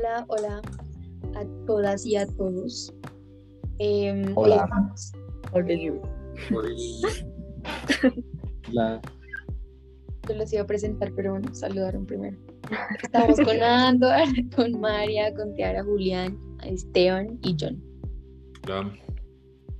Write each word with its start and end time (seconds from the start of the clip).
Hola, 0.00 0.24
hola 0.28 0.62
a 1.34 1.44
todas 1.66 2.06
y 2.06 2.16
a 2.16 2.26
todos. 2.26 2.90
Em, 3.78 4.32
Hola. 4.34 4.66
eh, 5.54 5.70
La- 8.72 8.98
yo 10.28 10.34
los 10.36 10.50
iba 10.54 10.62
a 10.62 10.66
presentar, 10.66 11.12
pero 11.14 11.32
bueno, 11.32 11.54
saludaron 11.54 12.06
primero. 12.06 12.38
Estamos 13.02 13.36
con 13.40 13.60
Andor, 13.62 14.22
con 14.56 14.80
María, 14.80 15.34
con 15.34 15.54
Tiara, 15.54 15.84
Julián, 15.84 16.38
Esteban 16.64 17.38
y 17.42 17.54
John. 17.60 17.82
Hola. 18.64 18.90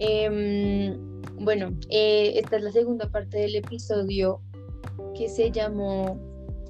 Em, 0.01 0.99
bueno, 1.39 1.71
eh, 1.89 2.33
esta 2.37 2.59
es 2.59 2.63
la 2.63 2.73
segunda 2.73 3.11
parte 3.11 3.39
del 3.39 3.55
episodio 3.57 4.43
que 5.17 5.31
se 5.31 5.51
llamó, 5.51 6.19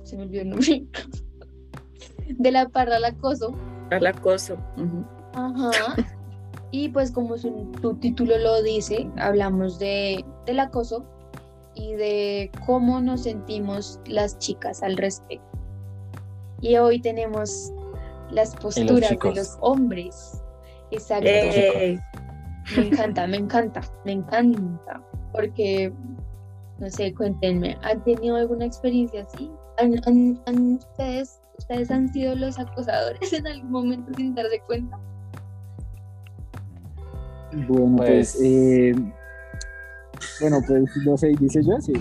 se 0.04 0.16
me 0.16 0.22
olvidó 0.22 0.42
el 0.42 0.50
nombre, 0.50 0.86
de 2.38 2.52
la 2.52 2.68
parra 2.68 2.96
al 2.96 3.04
acoso. 3.04 3.54
Al 3.90 4.06
acoso. 4.06 4.56
Ajá. 5.34 5.70
Y 6.72 6.88
pues 6.90 7.10
como 7.10 7.36
su, 7.36 7.68
su 7.82 7.94
título 7.96 8.38
lo 8.38 8.62
dice, 8.62 9.10
hablamos 9.16 9.80
de, 9.80 10.24
del 10.46 10.60
acoso 10.60 11.04
y 11.74 11.94
de 11.94 12.50
cómo 12.64 13.00
nos 13.00 13.24
sentimos 13.24 13.98
las 14.06 14.38
chicas 14.38 14.82
al 14.82 14.96
respecto. 14.96 15.44
Y 16.60 16.76
hoy 16.76 17.00
tenemos 17.00 17.72
las 18.30 18.54
posturas 18.54 19.10
de 19.10 19.34
los 19.34 19.58
hombres. 19.60 20.42
Exacto. 20.90 21.26
Eh, 21.28 21.98
Me 22.76 22.86
encanta, 22.88 23.26
me 23.26 23.38
encanta, 23.38 23.80
me 24.04 24.12
encanta. 24.12 25.02
Porque, 25.32 25.92
no 26.78 26.90
sé, 26.90 27.14
cuéntenme, 27.14 27.76
¿han 27.82 28.02
tenido 28.04 28.36
alguna 28.36 28.66
experiencia 28.66 29.22
así? 29.22 29.50
¿Han, 29.80 29.94
han- 30.06 30.40
han- 30.46 30.74
ustedes, 30.74 31.40
¿Ustedes 31.58 31.90
han 31.90 32.10
sido 32.12 32.34
los 32.34 32.58
acosadores 32.58 33.32
en 33.32 33.46
algún 33.46 33.70
momento 33.70 34.12
sin 34.14 34.34
darse 34.34 34.60
cuenta? 34.66 34.98
Bueno, 37.68 37.96
pues, 37.96 38.34
Pues- 38.36 38.40
eh, 38.42 38.94
bueno, 40.40 40.58
pues 40.66 40.84
no 41.04 41.16
sé, 41.16 41.28
dice 41.38 41.60
yo, 41.64 41.80
sí. 41.80 41.92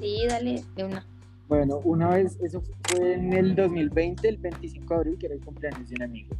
Sí, 0.00 0.26
dale, 0.28 0.62
de 0.76 0.84
una. 0.84 1.04
Bueno, 1.48 1.80
una 1.84 2.10
vez, 2.10 2.38
eso 2.42 2.62
fue 2.88 3.14
en 3.14 3.32
el 3.32 3.54
2020, 3.56 4.28
el 4.28 4.36
25 4.36 4.94
de 4.94 5.00
abril, 5.00 5.18
que 5.18 5.26
era 5.26 5.34
el 5.34 5.40
cumpleaños 5.44 5.88
de 5.88 5.94
un 5.96 6.02
amigo. 6.02 6.36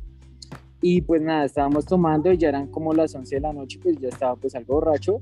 Y 0.81 1.01
pues 1.01 1.23
nada, 1.23 1.45
estábamos 1.45 1.87
tomando 1.87 2.31
y 2.31 2.37
ya 2.39 2.51
eran 2.51 2.67
como 2.69 2.93
las 2.93 3.15
11 3.15 3.37
de 3.37 3.41
la 3.41 3.53
noche, 3.53 3.81
pues 3.83 3.99
ya 3.99 4.09
estaba 4.09 4.37
pues 4.37 4.55
algo 4.55 4.75
borracho 4.75 5.21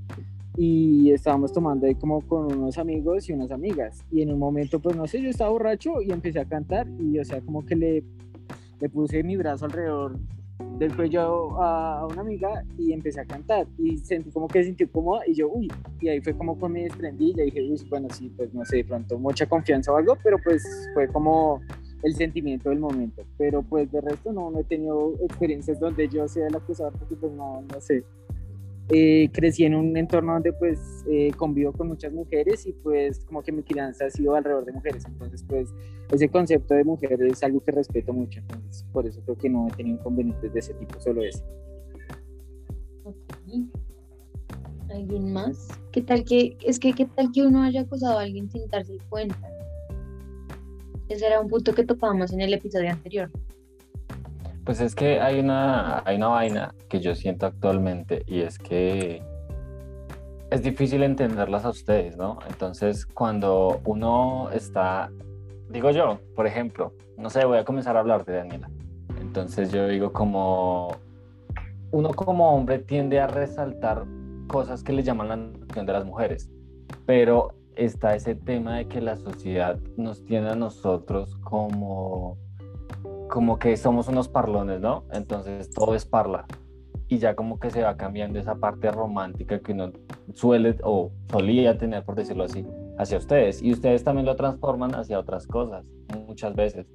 y 0.57 1.11
estábamos 1.13 1.53
tomando 1.53 1.87
ahí 1.87 1.95
como 1.95 2.21
con 2.23 2.53
unos 2.53 2.79
amigos 2.79 3.29
y 3.29 3.33
unas 3.33 3.51
amigas. 3.51 4.05
Y 4.11 4.23
en 4.23 4.33
un 4.33 4.39
momento, 4.39 4.81
pues 4.81 4.97
no 4.97 5.07
sé, 5.07 5.21
yo 5.21 5.29
estaba 5.29 5.51
borracho 5.51 6.01
y 6.01 6.11
empecé 6.11 6.41
a 6.41 6.45
cantar 6.47 6.87
y 6.99 7.19
o 7.19 7.25
sea, 7.25 7.41
como 7.41 7.65
que 7.65 7.77
le, 7.77 8.05
puse 8.89 9.23
mi 9.23 9.37
brazo 9.37 9.67
alrededor 9.67 10.19
del 10.79 10.95
cuello 10.95 11.61
a, 11.61 12.07
una 12.07 12.23
amiga 12.23 12.63
y 12.79 12.93
empecé 12.93 13.21
a 13.21 13.25
cantar 13.25 13.67
y 13.79 13.99
sentí 13.99 14.31
como 14.31 14.49
que 14.49 14.65
sentí 14.65 14.87
cómoda 14.87 15.23
y 15.27 15.35
yo, 15.35 15.49
uy, 15.49 15.71
y 16.01 16.09
ahí 16.09 16.21
fue 16.21 16.35
como 16.35 16.59
con 16.59 16.73
me 16.73 16.85
desprendí 16.85 17.35
y 17.37 17.43
dije, 17.43 17.63
uy, 17.63 17.81
bueno, 17.91 18.09
sí, 18.11 18.33
pues 18.37 18.53
no 18.55 18.65
sé, 18.65 18.77
de 18.77 18.85
pronto 18.85 19.19
mucha 19.19 19.47
confianza 19.47 19.93
o 19.93 19.97
algo, 19.97 20.17
pero 20.23 20.39
pues 20.43 20.89
fue 20.95 21.09
como 21.09 21.61
el 22.03 22.15
sentimiento 22.15 22.71
del 22.71 22.79
momento, 22.79 23.23
pero 23.37 23.63
pues 23.63 23.91
de 23.91 24.01
resto 24.01 24.33
no, 24.33 24.51
no 24.51 24.61
he 24.61 24.65
tenido 24.65 25.15
experiencias 25.23 25.81
donde 25.81 26.09
yo 26.09 26.29
sea 26.29 26.47
el 26.47 26.57
acusador 26.57 26.93
porque 26.99 27.17
pues 27.17 27.33
no, 27.33 27.63
no 27.63 27.81
sé. 27.81 28.05
Eh, 28.89 29.31
crecí 29.33 29.65
en 29.65 29.75
un 29.75 29.97
entorno 29.97 30.35
donde 30.35 30.53
pues 30.53 31.05
eh, 31.11 31.33
convivo 31.37 31.73
con 31.73 31.89
muchas 31.89 32.13
mujeres 32.13 32.67
y 32.67 32.73
pues 32.73 33.25
como 33.25 33.43
que 33.43 33.51
mi 33.51 33.65
crianza 33.65 34.07
ha 34.07 34.11
sido 34.11 34.37
alrededor 34.37 34.65
de 34.65 34.73
mujeres, 34.73 35.05
entonces 35.07 35.43
pues 35.43 35.75
ese 36.13 36.29
concepto 36.29 36.73
de 36.73 36.85
mujer 36.85 37.21
es 37.21 37.43
algo 37.43 37.59
que 37.65 37.73
respeto 37.73 38.13
mucho, 38.13 38.39
entonces 38.39 38.85
por 38.93 39.05
eso 39.05 39.21
creo 39.25 39.37
que 39.37 39.51
no 39.51 39.67
he 39.67 39.73
tenido 39.73 39.99
inconvenientes 39.99 40.53
de 40.53 40.61
ese 40.61 40.73
tipo, 40.75 41.01
solo 41.01 41.25
ese. 41.25 41.43
¿Alguien 44.89 45.33
más? 45.33 45.67
¿Qué 45.91 46.03
tal 46.03 46.23
que, 46.23 46.57
es 46.65 46.79
que 46.79 46.93
qué 46.93 47.07
tal 47.07 47.33
que 47.33 47.45
uno 47.45 47.65
haya 47.65 47.81
acosado 47.81 48.21
a 48.21 48.23
alguien 48.23 48.49
sin 48.49 48.69
darse 48.69 48.99
cuenta? 49.09 49.51
Ese 51.09 51.27
era 51.27 51.41
un 51.41 51.49
punto 51.49 51.75
que 51.75 51.85
topamos 51.85 52.33
en 52.33 52.41
el 52.41 52.55
episodio 52.55 52.91
anterior. 52.91 53.31
Pues 54.67 54.81
es 54.81 54.97
que 54.97 55.21
hay 55.21 55.39
una, 55.39 56.03
hay 56.05 56.17
una 56.17 56.27
vaina 56.27 56.75
que 56.89 56.99
yo 56.99 57.15
siento 57.15 57.47
actualmente 57.47 58.25
y 58.27 58.41
es 58.41 58.59
que 58.59 59.23
es 60.51 60.63
difícil 60.65 61.05
entenderlas 61.05 61.65
a 61.65 61.69
ustedes, 61.69 62.17
¿no? 62.17 62.41
Entonces, 62.49 63.07
cuando 63.07 63.81
uno 63.85 64.51
está, 64.51 65.09
digo 65.71 65.93
yo, 65.93 66.19
por 66.35 66.49
ejemplo, 66.49 66.93
no 67.17 67.31
sé, 67.31 67.45
voy 67.45 67.59
a 67.59 67.65
comenzar 67.65 67.97
a 67.97 68.01
hablar 68.01 68.25
de 68.25 68.39
Daniela. 68.39 68.69
Entonces 69.21 69.71
yo 69.71 69.87
digo 69.87 70.13
como, 70.13 70.97
uno 71.93 72.09
como 72.09 72.53
hombre 72.53 72.81
tiende 72.81 73.21
a 73.21 73.29
resaltar 73.29 74.05
cosas 74.49 74.83
que 74.83 74.93
le 74.93 75.05
llaman 75.05 75.29
la 75.29 75.35
atención 75.35 75.87
de 75.87 75.93
las 75.93 76.05
mujeres, 76.05 76.51
pero 77.07 77.55
está 77.77 78.17
ese 78.17 78.35
tema 78.35 78.79
de 78.79 78.89
que 78.89 79.01
la 79.01 79.17
sociedad 79.17 79.79
nos 79.97 80.25
tiene 80.25 80.51
a 80.51 80.57
nosotros 80.57 81.37
como 81.45 82.37
como 83.29 83.59
que 83.59 83.77
somos 83.77 84.09
unos 84.09 84.29
parlones, 84.29 84.81
¿no? 84.81 85.05
Entonces 85.13 85.71
todo 85.71 85.95
es 85.95 86.05
parla. 86.05 86.47
Y 87.09 87.19
ya 87.19 87.37
como 87.37 87.61
que 87.61 87.71
se 87.71 87.83
va 87.83 87.97
cambiando 87.97 88.39
esa 88.39 88.57
parte 88.57 88.91
romántica 88.91 89.61
que 89.61 89.73
uno 89.73 89.93
suele 90.35 90.77
o 90.83 91.13
solía 91.31 91.79
tener, 91.79 92.05
por 92.05 92.17
decirlo 92.17 92.45
así, 92.45 92.67
hacia 92.99 93.19
ustedes. 93.19 93.63
Y 93.63 93.73
ustedes 93.73 94.03
también 94.03 94.27
lo 94.27 94.35
transforman 94.35 94.95
hacia 94.95 95.19
otras 95.19 95.47
cosas, 95.47 95.85
muchas 96.27 96.55
veces. 96.55 96.87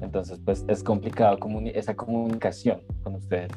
Entonces, 0.00 0.40
pues 0.44 0.64
es 0.68 0.82
complicado 0.82 1.38
comuni- 1.38 1.72
esa 1.74 1.94
comunicación 1.96 2.82
con 3.02 3.14
ustedes. 3.16 3.50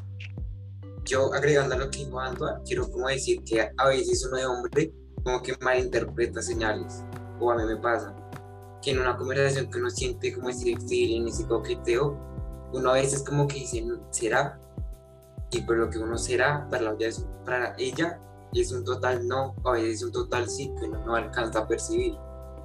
Yo 1.06 1.34
agregando 1.34 1.76
a 1.76 1.78
lo 1.78 1.90
que 1.90 2.00
dijo 2.00 2.20
Antoine, 2.20 2.60
quiero 2.66 2.90
como 2.90 3.08
decir 3.08 3.44
que 3.44 3.70
a 3.78 3.88
veces 3.88 4.26
uno 4.28 4.38
de 4.38 4.46
hombre 4.46 4.94
como 5.24 5.42
que 5.42 5.54
malinterpreta 5.62 6.42
señales, 6.42 7.04
o 7.40 7.52
a 7.52 7.56
mí 7.56 7.64
me 7.66 7.78
pasa, 7.78 8.16
que 8.82 8.92
en 8.92 9.00
una 9.00 9.18
conversación 9.18 9.70
que 9.70 9.80
uno 9.80 9.90
siente 9.90 10.34
como 10.34 10.50
ese 10.50 10.76
feeling, 10.88 11.28
ese 11.28 11.46
coqueteo, 11.48 12.18
uno 12.74 12.90
a 12.92 12.94
veces 12.94 13.24
como 13.24 13.48
que 13.48 13.56
dice, 13.56 13.84
¿será? 14.12 14.58
Y 15.52 15.62
por 15.62 15.78
lo 15.78 15.90
que 15.90 15.98
uno 15.98 16.18
será, 16.18 16.68
para, 16.70 16.84
la- 16.84 16.96
para 17.46 17.76
ella 17.78 18.20
es 18.54 18.72
un 18.72 18.84
total 18.84 19.28
no, 19.28 19.54
a 19.66 19.72
veces 19.72 19.96
es 19.96 20.04
un 20.04 20.12
total 20.12 20.48
sí, 20.50 20.74
que 20.80 20.86
uno 20.88 21.04
no 21.06 21.16
alcanza 21.16 21.60
a 21.60 21.68
percibir. 21.68 22.16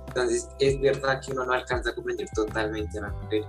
Entonces 0.08 0.48
es 0.58 0.80
verdad 0.80 1.20
que 1.24 1.32
uno 1.32 1.46
no 1.46 1.52
alcanza 1.52 1.90
a 1.90 1.94
comprender 1.94 2.28
totalmente 2.34 2.98
a 2.98 3.02
las 3.02 3.12
mujeres. 3.22 3.46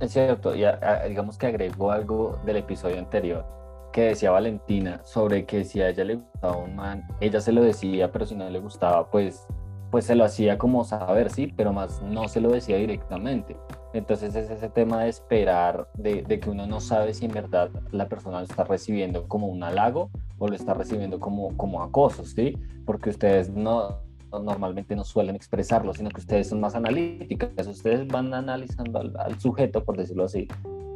Es 0.00 0.12
cierto, 0.12 0.54
y 0.54 0.64
a- 0.64 0.78
a- 0.82 1.04
digamos 1.04 1.38
que 1.38 1.46
agregó 1.46 1.90
algo 1.90 2.38
del 2.44 2.56
episodio 2.58 2.98
anterior 2.98 3.44
que 3.92 4.02
decía 4.02 4.30
Valentina 4.30 5.00
sobre 5.04 5.46
que 5.46 5.64
si 5.64 5.80
a 5.80 5.88
ella 5.88 6.04
le 6.04 6.16
gustaba 6.16 6.56
un 6.58 6.76
man, 6.76 7.02
ella 7.18 7.40
se 7.40 7.50
lo 7.50 7.62
decía, 7.62 8.12
pero 8.12 8.26
si 8.26 8.34
no 8.34 8.48
le 8.50 8.58
gustaba, 8.58 9.10
pues, 9.10 9.46
pues 9.90 10.04
se 10.04 10.14
lo 10.14 10.24
hacía 10.24 10.58
como 10.58 10.84
saber, 10.84 11.30
sí, 11.30 11.52
pero 11.56 11.72
más 11.72 12.02
no 12.02 12.28
se 12.28 12.40
lo 12.40 12.50
decía 12.50 12.76
directamente. 12.76 13.56
Entonces 13.92 14.34
es 14.34 14.50
ese 14.50 14.68
tema 14.68 15.04
de 15.04 15.08
esperar, 15.08 15.88
de, 15.94 16.22
que 16.22 16.50
uno 16.50 16.66
no 16.66 16.80
sabe 16.80 17.14
si 17.14 17.24
en 17.24 17.32
verdad 17.32 17.70
la 17.92 18.08
persona 18.08 18.38
lo 18.38 18.44
está 18.44 18.64
recibiendo 18.64 19.26
como 19.26 19.46
un 19.46 19.62
halago 19.62 20.10
o 20.38 20.48
lo 20.48 20.54
está 20.54 20.74
recibiendo 20.74 21.18
como, 21.18 21.56
como 21.56 21.82
acoso, 21.82 22.24
¿sí? 22.24 22.58
Porque 22.84 23.10
ustedes 23.10 23.48
no 23.50 24.04
normalmente 24.42 24.94
no 24.96 25.04
suelen 25.04 25.36
expresarlo, 25.36 25.94
sino 25.94 26.10
que 26.10 26.20
ustedes 26.20 26.48
son 26.48 26.60
más 26.60 26.74
analíticas, 26.74 27.66
ustedes 27.66 28.06
van 28.06 28.34
analizando 28.34 28.98
al, 28.98 29.40
sujeto, 29.40 29.84
por 29.84 29.96
decirlo 29.96 30.24
así, 30.24 30.48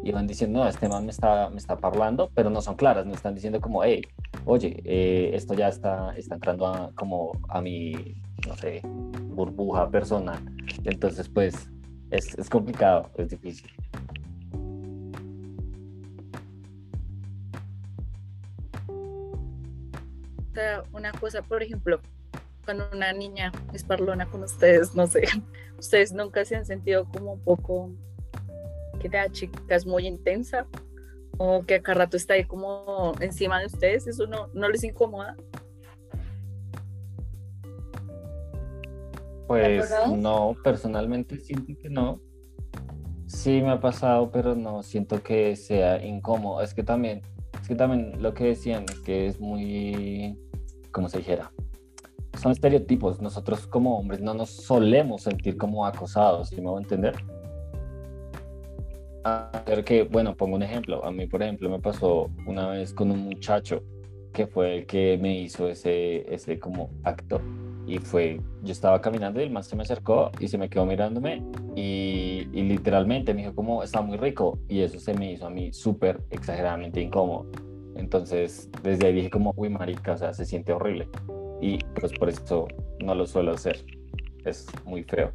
y 0.03 0.12
van 0.12 0.27
diciendo, 0.27 0.61
no, 0.61 0.69
este 0.69 0.89
man 0.89 1.05
me 1.05 1.11
está, 1.11 1.49
me 1.49 1.59
está 1.59 1.77
parlando, 1.77 2.31
pero 2.34 2.50
no 2.50 2.61
son 2.61 2.75
claras, 2.75 3.06
no 3.06 3.15
están 3.15 3.34
diciendo 3.34 3.61
como, 3.61 3.83
hey, 3.84 4.03
oye, 4.45 4.81
eh, 4.84 5.31
esto 5.34 5.55
ya 5.55 5.69
está, 5.69 6.15
está 6.17 6.34
entrando 6.34 6.67
a, 6.67 6.91
como 6.94 7.32
a 7.49 7.61
mi, 7.61 8.17
no 8.46 8.56
sé, 8.56 8.81
burbuja 8.84 9.90
personal. 9.90 10.38
Entonces, 10.84 11.28
pues, 11.28 11.69
es, 12.10 12.34
es 12.38 12.50
complicado, 12.50 13.10
es 13.16 13.28
difícil. 13.28 13.70
Una 20.92 21.10
cosa, 21.12 21.40
por 21.40 21.62
ejemplo, 21.62 22.00
cuando 22.64 22.84
una 22.92 23.12
niña 23.12 23.50
es 23.72 23.82
parlona 23.82 24.26
con 24.26 24.42
ustedes, 24.42 24.94
no 24.94 25.06
sé, 25.06 25.22
ustedes 25.78 26.12
nunca 26.12 26.44
se 26.44 26.56
han 26.56 26.66
sentido 26.66 27.06
como 27.06 27.32
un 27.32 27.40
poco 27.40 27.90
que 29.00 29.08
la 29.08 29.31
chica 29.31 29.75
es 29.75 29.87
muy 29.87 30.06
intensa 30.06 30.66
o 31.38 31.64
que 31.64 31.76
a 31.76 31.82
cada 31.82 32.00
rato 32.00 32.16
está 32.16 32.34
ahí 32.34 32.44
como 32.44 33.14
encima 33.20 33.60
de 33.60 33.66
ustedes, 33.66 34.06
eso 34.06 34.26
no, 34.26 34.50
no 34.52 34.69
les 34.69 34.84
incomoda. 34.84 35.37
Pues 39.50 39.93
no, 40.17 40.55
personalmente 40.62 41.37
siento 41.41 41.73
que 41.82 41.91
no. 41.91 42.20
Sí 43.26 43.61
me 43.61 43.70
ha 43.70 43.81
pasado, 43.81 44.31
pero 44.31 44.55
no 44.55 44.85
siento 44.85 45.25
que 45.25 45.56
sea 45.56 46.05
incómodo. 46.06 46.62
Es 46.62 46.73
que 46.73 46.85
también, 46.85 47.23
es 47.61 47.67
que 47.67 47.75
también 47.75 48.23
lo 48.23 48.32
que 48.32 48.44
decían 48.44 48.85
es 48.88 49.00
que 49.00 49.26
es 49.26 49.41
muy, 49.41 50.38
como 50.93 51.08
se 51.08 51.19
dijera, 51.19 51.50
son 52.41 52.52
estereotipos. 52.52 53.20
Nosotros 53.20 53.67
como 53.67 53.99
hombres 53.99 54.20
no 54.20 54.35
nos 54.35 54.50
solemos 54.50 55.23
sentir 55.23 55.56
como 55.56 55.85
acosados, 55.85 56.50
¿sí 56.50 56.61
me 56.61 56.70
voy 56.70 56.79
a 56.79 56.82
entender? 56.82 57.17
a 59.25 59.64
ver 59.67 59.82
que, 59.82 60.05
bueno, 60.05 60.37
pongo 60.37 60.55
un 60.55 60.62
ejemplo. 60.62 61.05
A 61.05 61.11
mí, 61.11 61.26
por 61.26 61.43
ejemplo, 61.43 61.69
me 61.69 61.81
pasó 61.81 62.31
una 62.47 62.69
vez 62.69 62.94
con 62.94 63.11
un 63.11 63.19
muchacho 63.19 63.82
que 64.32 64.47
fue 64.47 64.79
el 64.79 64.87
que 64.87 65.19
me 65.20 65.41
hizo 65.41 65.69
ese, 65.69 66.32
ese 66.32 66.61
como 66.61 66.91
acto. 67.02 67.41
Y 67.90 67.98
fue, 67.98 68.40
yo 68.62 68.70
estaba 68.70 69.00
caminando 69.00 69.40
y 69.40 69.42
el 69.42 69.50
más 69.50 69.66
se 69.66 69.75
me 69.75 69.82
acercó 69.82 70.31
y 70.38 70.46
se 70.46 70.56
me 70.56 70.70
quedó 70.70 70.87
mirándome 70.87 71.44
y, 71.75 72.46
y 72.52 72.62
literalmente 72.62 73.34
me 73.34 73.40
dijo 73.40 73.56
como, 73.56 73.82
está 73.82 74.00
muy 74.00 74.16
rico. 74.16 74.60
Y 74.69 74.82
eso 74.82 75.00
se 75.00 75.12
me 75.12 75.32
hizo 75.32 75.48
a 75.48 75.50
mí 75.50 75.72
súper 75.72 76.22
exageradamente 76.31 77.00
incómodo. 77.00 77.50
Entonces, 77.96 78.70
desde 78.84 79.08
ahí 79.08 79.14
dije 79.14 79.31
como, 79.31 79.52
uy, 79.56 79.70
marica, 79.70 80.12
o 80.12 80.16
sea, 80.16 80.32
se 80.32 80.46
siente 80.46 80.72
horrible. 80.72 81.08
Y 81.60 81.78
pues 81.98 82.12
por 82.12 82.28
eso 82.28 82.69
no 83.04 83.12
lo 83.16 83.26
suelo 83.26 83.50
hacer. 83.50 83.84
Es 84.44 84.66
muy 84.84 85.02
feo. 85.02 85.32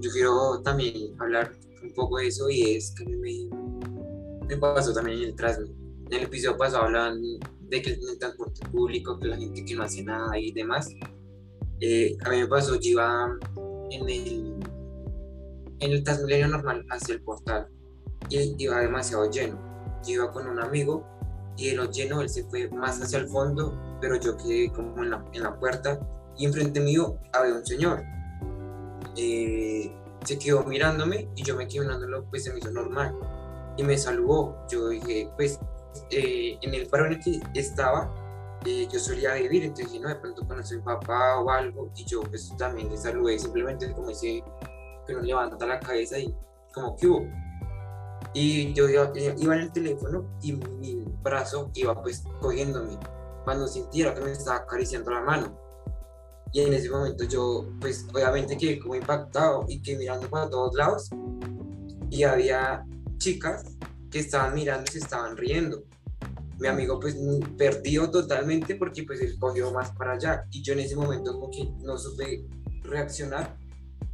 Yo 0.00 0.10
quiero 0.10 0.60
también 0.64 1.14
hablar 1.20 1.52
un 1.80 1.94
poco 1.94 2.18
de 2.18 2.26
eso 2.26 2.50
y 2.50 2.74
es 2.74 2.92
que 2.96 3.06
me, 3.06 3.48
me 4.48 4.56
pasó 4.56 4.92
también 4.92 5.18
en 5.18 5.24
el 5.26 5.36
Transmi. 5.36 5.77
En 6.10 6.14
el 6.14 6.24
episodio 6.24 6.56
pasado 6.56 6.84
hablaban 6.84 7.20
de 7.20 7.82
que 7.82 7.90
el 7.90 8.18
transporte 8.18 8.66
público, 8.70 9.18
que 9.18 9.28
la 9.28 9.36
gente 9.36 9.62
que 9.62 9.74
no 9.74 9.82
hace 9.82 10.02
nada 10.02 10.38
y 10.38 10.52
demás. 10.52 10.88
Eh, 11.80 12.16
a 12.24 12.30
mí 12.30 12.38
me 12.38 12.46
pasó, 12.46 12.76
yo 12.76 12.92
iba 12.92 13.36
en 13.90 14.08
el, 14.08 14.54
en 15.80 15.92
el 15.92 16.02
Transmilenio 16.02 16.48
normal 16.48 16.86
hacia 16.88 17.16
el 17.16 17.22
portal 17.22 17.68
y 18.30 18.54
iba 18.56 18.80
demasiado 18.80 19.30
lleno. 19.30 19.58
Yo 20.06 20.14
iba 20.14 20.32
con 20.32 20.46
un 20.46 20.58
amigo 20.58 21.06
y 21.58 21.68
en 21.68 21.76
lo 21.76 21.90
lleno 21.90 22.22
él 22.22 22.30
se 22.30 22.44
fue 22.44 22.70
más 22.70 23.02
hacia 23.02 23.18
el 23.18 23.28
fondo, 23.28 23.78
pero 24.00 24.18
yo 24.18 24.34
quedé 24.38 24.72
como 24.72 25.02
en 25.02 25.10
la, 25.10 25.22
en 25.34 25.42
la 25.42 25.60
puerta 25.60 26.00
y 26.38 26.46
enfrente 26.46 26.80
mío 26.80 27.18
había 27.34 27.52
un 27.52 27.66
señor. 27.66 28.02
Eh, 29.14 29.92
se 30.24 30.38
quedó 30.38 30.64
mirándome 30.64 31.28
y 31.36 31.42
yo 31.42 31.54
me 31.54 31.68
quedé 31.68 31.82
mirándolo, 31.82 32.24
pues 32.30 32.44
se 32.44 32.52
me 32.54 32.60
hizo 32.60 32.70
normal. 32.70 33.14
Y 33.76 33.82
me 33.82 33.98
saludó. 33.98 34.56
Yo 34.68 34.88
dije, 34.88 35.30
pues 35.36 35.60
eh, 36.10 36.58
en 36.62 36.74
el 36.74 36.86
paro 36.86 37.06
en 37.06 37.12
el 37.12 37.20
que 37.20 37.40
estaba, 37.54 38.12
eh, 38.64 38.88
yo 38.90 38.98
solía 38.98 39.34
vivir, 39.34 39.64
entonces 39.64 40.00
no, 40.00 40.08
de 40.08 40.16
pronto 40.16 40.46
conocí 40.46 40.74
a 40.74 40.78
mi 40.78 40.84
papá 40.84 41.38
o 41.40 41.50
algo, 41.50 41.90
y 41.96 42.04
yo 42.04 42.22
pues 42.22 42.52
también 42.58 42.90
le 42.90 42.96
saludé, 42.96 43.38
simplemente 43.38 43.92
como 43.92 44.10
ese 44.10 44.42
que 45.06 45.12
no 45.14 45.20
levanta 45.20 45.64
la 45.66 45.80
cabeza 45.80 46.18
y 46.18 46.34
como 46.74 46.96
que 46.96 47.06
hubo. 47.06 47.26
Y 48.34 48.74
yo 48.74 48.88
iba, 48.88 49.10
iba 49.16 49.54
en 49.54 49.62
el 49.62 49.72
teléfono 49.72 50.26
y 50.42 50.52
mi 50.52 51.04
brazo 51.22 51.70
iba 51.74 52.00
pues 52.02 52.24
cogiéndome, 52.40 52.98
cuando 53.44 53.66
sintiera 53.66 54.14
que 54.14 54.20
me 54.20 54.32
estaba 54.32 54.58
acariciando 54.58 55.10
la 55.10 55.22
mano. 55.22 55.58
Y 56.52 56.62
en 56.62 56.72
ese 56.72 56.90
momento 56.90 57.24
yo, 57.24 57.66
pues 57.80 58.06
obviamente 58.12 58.56
quedé 58.56 58.78
como 58.78 58.94
impactado 58.94 59.64
y 59.68 59.80
que 59.82 59.96
mirando 59.96 60.28
para 60.28 60.48
todos 60.48 60.74
lados. 60.74 61.10
Y 62.10 62.22
había 62.24 62.84
chicas 63.18 63.64
que 64.10 64.20
estaban 64.20 64.54
mirando 64.54 64.84
y 64.88 64.92
se 64.92 64.98
estaban 64.98 65.36
riendo. 65.36 65.84
Mi 66.58 66.68
amigo 66.68 66.98
pues 66.98 67.16
perdió 67.56 68.10
totalmente 68.10 68.74
porque 68.74 69.04
pues 69.04 69.20
él 69.20 69.36
cogió 69.38 69.70
más 69.72 69.90
para 69.92 70.12
allá. 70.12 70.44
Y 70.50 70.62
yo 70.62 70.72
en 70.72 70.80
ese 70.80 70.96
momento 70.96 71.32
como 71.32 71.50
que 71.50 71.68
no 71.82 71.96
supe 71.98 72.44
reaccionar. 72.82 73.56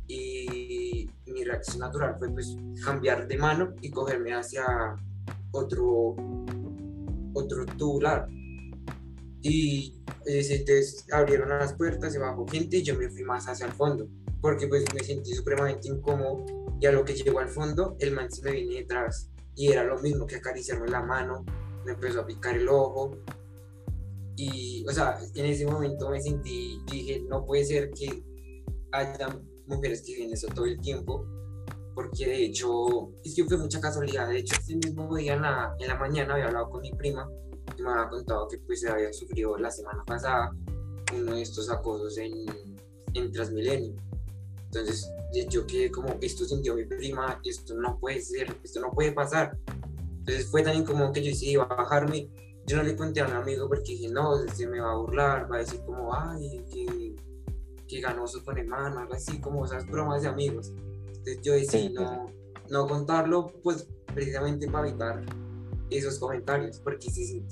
Y 0.07 1.09
mi 1.27 1.45
reacción 1.45 1.79
natural 1.79 2.17
fue 2.19 2.31
pues 2.31 2.55
cambiar 2.85 3.27
de 3.27 3.39
mano 3.39 3.75
y 3.81 3.91
cogerme 3.91 4.35
hacia 4.35 4.65
otro, 5.53 6.15
otro 7.33 7.65
tubular 7.79 8.29
y 9.45 9.95
entonces 10.25 11.05
abrieron 11.13 11.51
las 11.51 11.75
puertas, 11.75 12.15
se 12.15 12.19
bajó 12.19 12.47
gente 12.49 12.79
y 12.79 12.83
yo 12.83 12.97
me 12.97 13.11
fui 13.11 13.25
más 13.25 13.47
hacia 13.47 13.67
el 13.67 13.73
fondo, 13.73 14.09
porque 14.41 14.67
pues 14.67 14.85
me 14.95 15.01
sentí 15.01 15.35
supremamente 15.35 15.89
incómodo 15.89 16.47
y 16.81 16.87
a 16.87 16.93
lo 16.93 17.05
que 17.05 17.13
llegó 17.13 17.41
al 17.41 17.49
fondo, 17.49 17.95
el 18.01 18.13
man 18.13 18.33
se 18.33 18.43
me 18.43 18.53
vino 18.53 18.73
detrás 18.73 19.31
y 19.57 19.71
era 19.71 19.85
lo 19.85 19.99
mismo 20.01 20.27
que 20.27 20.37
acariciarme 20.37 20.89
la 20.89 21.03
mano, 21.03 21.45
me 21.85 21.93
empezó 21.93 22.21
a 22.21 22.27
picar 22.27 22.57
el 22.57 22.69
ojo 22.69 23.19
y, 24.37 24.85
o 24.89 24.93
sea, 24.93 25.19
en 25.35 25.47
ese 25.47 25.67
momento 25.67 26.11
me 26.11 26.21
sentí, 26.21 26.81
dije, 26.91 27.25
no 27.29 27.45
puede 27.45 27.65
ser 27.65 27.91
que 27.93 28.25
haya 28.93 29.29
mujeres 29.67 30.03
que 30.03 30.15
vienen 30.15 30.35
eso 30.35 30.49
todo 30.49 30.67
el 30.67 30.81
tiempo, 30.81 31.27
porque 31.95 32.27
de 32.27 32.45
hecho, 32.47 33.13
es 33.25 33.35
que 33.35 33.45
fue 33.45 33.57
mucha 33.59 33.81
casualidad, 33.81 34.29
de 34.29 34.39
hecho, 34.39 34.57
ese 34.61 34.77
mismo 34.77 35.15
día 35.15 35.35
en 35.35 35.43
la, 35.43 35.75
en 35.79 35.89
la 35.89 35.97
mañana 35.97 36.35
había 36.35 36.47
hablado 36.47 36.71
con 36.71 36.81
mi 36.81 36.93
prima 36.93 37.29
me 37.83 37.91
había 37.91 38.09
contado 38.09 38.49
que 38.49 38.59
pues 38.59 38.81
se 38.81 38.91
había 38.91 39.13
sufrido 39.13 39.57
la 39.57 39.71
semana 39.71 40.03
pasada 40.05 40.53
uno 41.15 41.35
de 41.35 41.43
estos 41.43 41.71
acosos 41.71 42.19
en, 42.19 42.33
en 43.15 43.33
Transmilenio. 43.33 43.95
Entonces 44.75 45.11
yo 45.49 45.67
quedé 45.67 45.91
como, 45.91 46.17
esto 46.21 46.45
sintió 46.45 46.75
mi 46.75 46.85
prima, 46.85 47.41
esto 47.45 47.75
no 47.75 47.99
puede 47.99 48.21
ser, 48.21 48.55
esto 48.63 48.81
no 48.81 48.91
puede 48.91 49.13
pasar. 49.13 49.57
Entonces 50.19 50.47
fue 50.47 50.63
tan 50.63 50.77
incómodo 50.77 51.13
que 51.13 51.23
yo 51.23 51.31
decidí 51.31 51.57
bajarme. 51.57 52.29
Yo 52.67 52.79
no 52.79 52.83
le 52.83 52.97
conté 52.97 53.21
a 53.21 53.27
un 53.27 53.35
amigo 53.35 53.69
porque 53.69 53.93
dije, 53.93 54.09
no, 54.09 54.39
se 54.49 54.67
me 54.67 54.81
va 54.81 54.93
a 54.93 54.97
burlar, 54.97 55.51
va 55.53 55.57
a 55.57 55.59
decir 55.59 55.81
como, 55.85 56.15
ay, 56.15 56.65
que, 56.73 57.15
que 57.87 58.01
ganoso 58.01 58.43
con 58.43 58.57
hermano, 58.57 59.01
algo 59.01 59.15
así, 59.15 59.39
como 59.39 59.65
esas 59.67 59.87
bromas 59.87 60.23
de 60.23 60.29
amigos. 60.29 60.73
Entonces 61.09 61.41
yo 61.43 61.53
decidí 61.53 61.93
no, 61.93 62.31
no 62.71 62.87
contarlo, 62.87 63.53
pues 63.63 63.87
precisamente 64.15 64.67
para 64.71 64.89
evitar 64.89 65.23
esos 65.91 66.19
comentarios 66.19 66.79
porque 66.81 67.11
sí, 67.11 67.45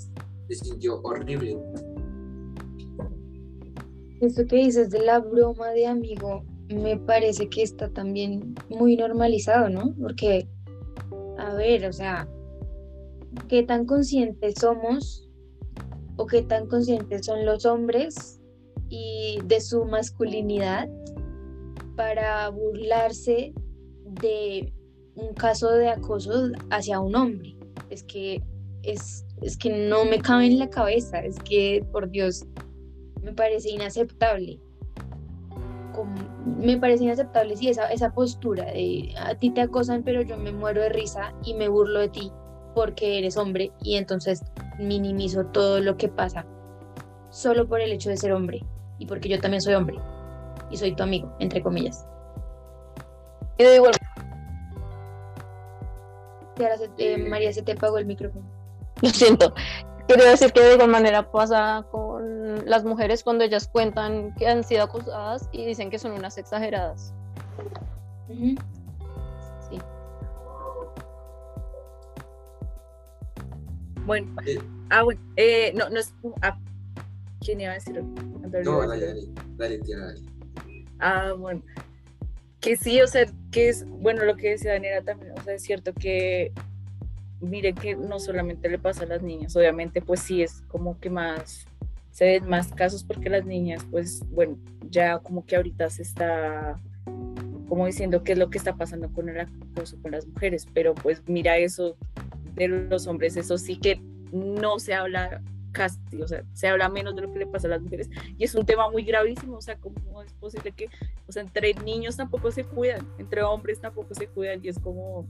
se 0.47 0.55
sintió 0.55 0.99
horrible. 1.03 1.57
Esto 4.19 4.45
que 4.47 4.55
dices 4.55 4.89
de 4.89 4.99
la 4.99 5.19
broma 5.19 5.69
de 5.71 5.85
amigo 5.85 6.43
me 6.69 6.97
parece 6.97 7.49
que 7.49 7.63
está 7.63 7.89
también 7.89 8.55
muy 8.69 8.95
normalizado, 8.95 9.69
¿no? 9.69 9.93
Porque, 9.99 10.47
a 11.37 11.53
ver, 11.55 11.85
o 11.85 11.93
sea, 11.93 12.27
¿qué 13.47 13.63
tan 13.63 13.85
conscientes 13.85 14.55
somos 14.59 15.29
o 16.17 16.25
qué 16.25 16.41
tan 16.43 16.67
conscientes 16.67 17.25
son 17.25 17.45
los 17.45 17.65
hombres 17.65 18.39
y 18.89 19.39
de 19.45 19.59
su 19.61 19.85
masculinidad 19.85 20.87
para 21.95 22.49
burlarse 22.49 23.53
de 24.21 24.71
un 25.15 25.33
caso 25.33 25.71
de 25.71 25.89
acoso 25.89 26.51
hacia 26.69 26.99
un 26.99 27.15
hombre? 27.15 27.55
es 27.93 28.03
que 28.03 28.41
es, 28.83 29.25
es 29.41 29.57
que 29.57 29.69
no 29.69 30.05
me 30.05 30.19
cabe 30.19 30.47
en 30.47 30.59
la 30.59 30.69
cabeza, 30.69 31.19
es 31.19 31.39
que 31.39 31.85
por 31.91 32.09
Dios 32.09 32.45
me 33.21 33.33
parece 33.33 33.69
inaceptable. 33.69 34.59
Me 36.45 36.77
parece 36.77 37.03
inaceptable 37.03 37.55
sí, 37.55 37.69
esa, 37.69 37.91
esa 37.91 38.11
postura 38.11 38.65
de 38.65 39.13
a 39.17 39.35
ti 39.35 39.51
te 39.51 39.61
acosan 39.61 40.03
pero 40.03 40.21
yo 40.21 40.37
me 40.37 40.51
muero 40.51 40.81
de 40.81 40.89
risa 40.89 41.33
y 41.43 41.53
me 41.53 41.67
burlo 41.67 41.99
de 41.99 42.09
ti 42.09 42.31
porque 42.73 43.19
eres 43.19 43.37
hombre 43.37 43.71
y 43.81 43.95
entonces 43.95 44.43
minimizo 44.79 45.45
todo 45.45 45.79
lo 45.79 45.97
que 45.97 46.09
pasa 46.09 46.45
solo 47.29 47.67
por 47.67 47.81
el 47.81 47.91
hecho 47.91 48.09
de 48.09 48.17
ser 48.17 48.31
hombre 48.31 48.63
y 48.99 49.05
porque 49.05 49.29
yo 49.29 49.39
también 49.39 49.61
soy 49.61 49.73
hombre 49.73 49.97
y 50.69 50.77
soy 50.77 50.95
tu 50.95 51.03
amigo, 51.03 51.33
entre 51.39 51.61
comillas. 51.61 52.05
Eh, 53.57 53.79
María, 57.17 57.51
se 57.53 57.61
te 57.61 57.73
apagó 57.73 57.97
el 57.97 58.05
micrófono. 58.05 58.45
Lo 59.01 59.09
siento. 59.09 59.53
Quiero 60.07 60.25
decir 60.25 60.51
que 60.51 60.61
de 60.61 60.73
igual 60.73 60.89
manera 60.89 61.31
pasa 61.31 61.85
con 61.91 62.02
las 62.65 62.83
mujeres 62.83 63.23
cuando 63.23 63.43
ellas 63.43 63.67
cuentan 63.67 64.33
que 64.35 64.47
han 64.47 64.63
sido 64.63 64.83
acusadas 64.83 65.49
y 65.51 65.65
dicen 65.65 65.89
que 65.89 65.99
son 65.99 66.11
unas 66.13 66.37
exageradas. 66.37 67.13
Sí. 68.27 68.57
Bueno, 74.05 74.27
ah, 74.89 75.03
bueno, 75.03 75.21
eh, 75.37 75.71
no, 75.75 75.89
no 75.89 75.99
es. 75.99 76.13
Ah, 76.41 76.57
¿Quién 77.39 77.61
iba 77.61 77.71
a 77.71 77.75
decir? 77.75 78.03
No, 78.03 78.87
dale, 78.87 79.05
dale, 79.05 79.27
dale, 79.57 79.79
dale. 79.79 80.21
Ah, 80.99 81.33
bueno 81.37 81.61
que 82.63 82.77
sí, 82.77 83.01
o 83.01 83.07
sea, 83.07 83.25
que 83.51 83.67
es, 83.67 83.85
bueno, 83.85 84.23
lo 84.23 84.37
que 84.37 84.51
decía 84.51 84.71
Daniela 84.71 85.01
también, 85.01 85.33
o 85.37 85.43
sea, 85.43 85.53
es 85.53 85.63
cierto 85.63 85.93
que, 85.93 86.53
miren 87.41 87.75
que 87.75 87.93
no 87.95 88.19
solamente 88.19 88.69
le 88.69 88.79
pasa 88.79 89.03
a 89.03 89.07
las 89.07 89.21
niñas, 89.21 89.53
obviamente, 89.57 90.01
pues 90.01 90.21
sí, 90.21 90.41
es 90.41 90.63
como 90.69 90.97
que 90.97 91.09
más, 91.09 91.67
se 92.13 92.25
ven 92.25 92.47
más 92.47 92.67
casos 92.69 93.03
porque 93.03 93.29
las 93.29 93.45
niñas, 93.45 93.85
pues, 93.89 94.23
bueno, 94.29 94.57
ya 94.89 95.17
como 95.17 95.45
que 95.45 95.55
ahorita 95.55 95.89
se 95.89 96.03
está 96.03 96.79
como 97.67 97.87
diciendo 97.87 98.23
qué 98.23 98.33
es 98.33 98.37
lo 98.37 98.51
que 98.51 98.59
está 98.59 98.75
pasando 98.75 99.11
con 99.11 99.29
el 99.29 99.39
acoso 99.39 99.97
con 99.99 100.11
las 100.11 100.27
mujeres, 100.27 100.67
pero 100.75 100.93
pues 100.93 101.23
mira 101.25 101.57
eso 101.57 101.97
de 102.53 102.67
los 102.67 103.07
hombres, 103.07 103.35
eso 103.35 103.57
sí 103.57 103.77
que 103.77 103.99
no 104.31 104.77
se 104.77 104.93
habla 104.93 105.41
casi, 105.71 105.97
o 106.21 106.27
sea, 106.27 106.43
se 106.53 106.67
habla 106.67 106.87
menos 106.87 107.15
de 107.15 107.23
lo 107.23 107.33
que 107.33 107.39
le 107.39 107.47
pasa 107.47 107.65
a 107.65 107.71
las 107.71 107.81
mujeres 107.81 108.11
y 108.37 108.43
es 108.43 108.53
un 108.53 108.63
tema 108.63 108.91
muy 108.91 109.03
gravísimo, 109.03 109.57
o 109.57 109.61
sea, 109.61 109.75
¿cómo 109.77 110.21
es 110.21 110.33
posible 110.33 110.71
que, 110.71 110.87
o 111.27 111.31
sea, 111.31 111.41
entre 111.41 111.73
niños 111.73 112.15
tampoco 112.15 112.51
se 112.51 112.63
cuidan, 112.63 113.07
entre 113.17 113.41
hombres 113.41 113.81
tampoco 113.81 114.13
se 114.13 114.27
cuidan 114.27 114.63
y 114.63 114.67
es 114.67 114.77
como, 114.77 115.25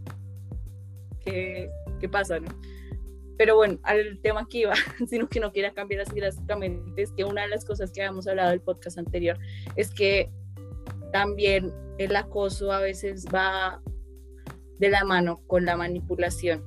¿qué, 1.23 1.69
qué 2.01 2.09
pasa, 2.09 2.41
no? 2.41 2.49
Pero 3.37 3.55
bueno, 3.55 3.79
al 3.83 4.19
tema 4.21 4.47
que 4.47 4.59
iba, 4.59 4.73
sino 5.09 5.27
que 5.27 5.39
no 5.39 5.51
quiera 5.51 5.73
cambiar 5.73 6.01
así 6.01 6.19
drásticamente, 6.19 7.01
es 7.01 7.11
que 7.11 7.23
una 7.23 7.43
de 7.43 7.49
las 7.49 7.65
cosas 7.65 7.91
que 7.91 8.01
habíamos 8.01 8.27
hablado 8.27 8.51
del 8.51 8.61
podcast 8.61 8.97
anterior 8.97 9.37
es 9.75 9.91
que 9.91 10.31
también 11.11 11.71
el 11.97 12.15
acoso 12.15 12.71
a 12.71 12.79
veces 12.79 13.25
va 13.33 13.81
de 14.79 14.89
la 14.89 15.03
mano 15.05 15.41
con 15.47 15.65
la 15.65 15.77
manipulación. 15.77 16.63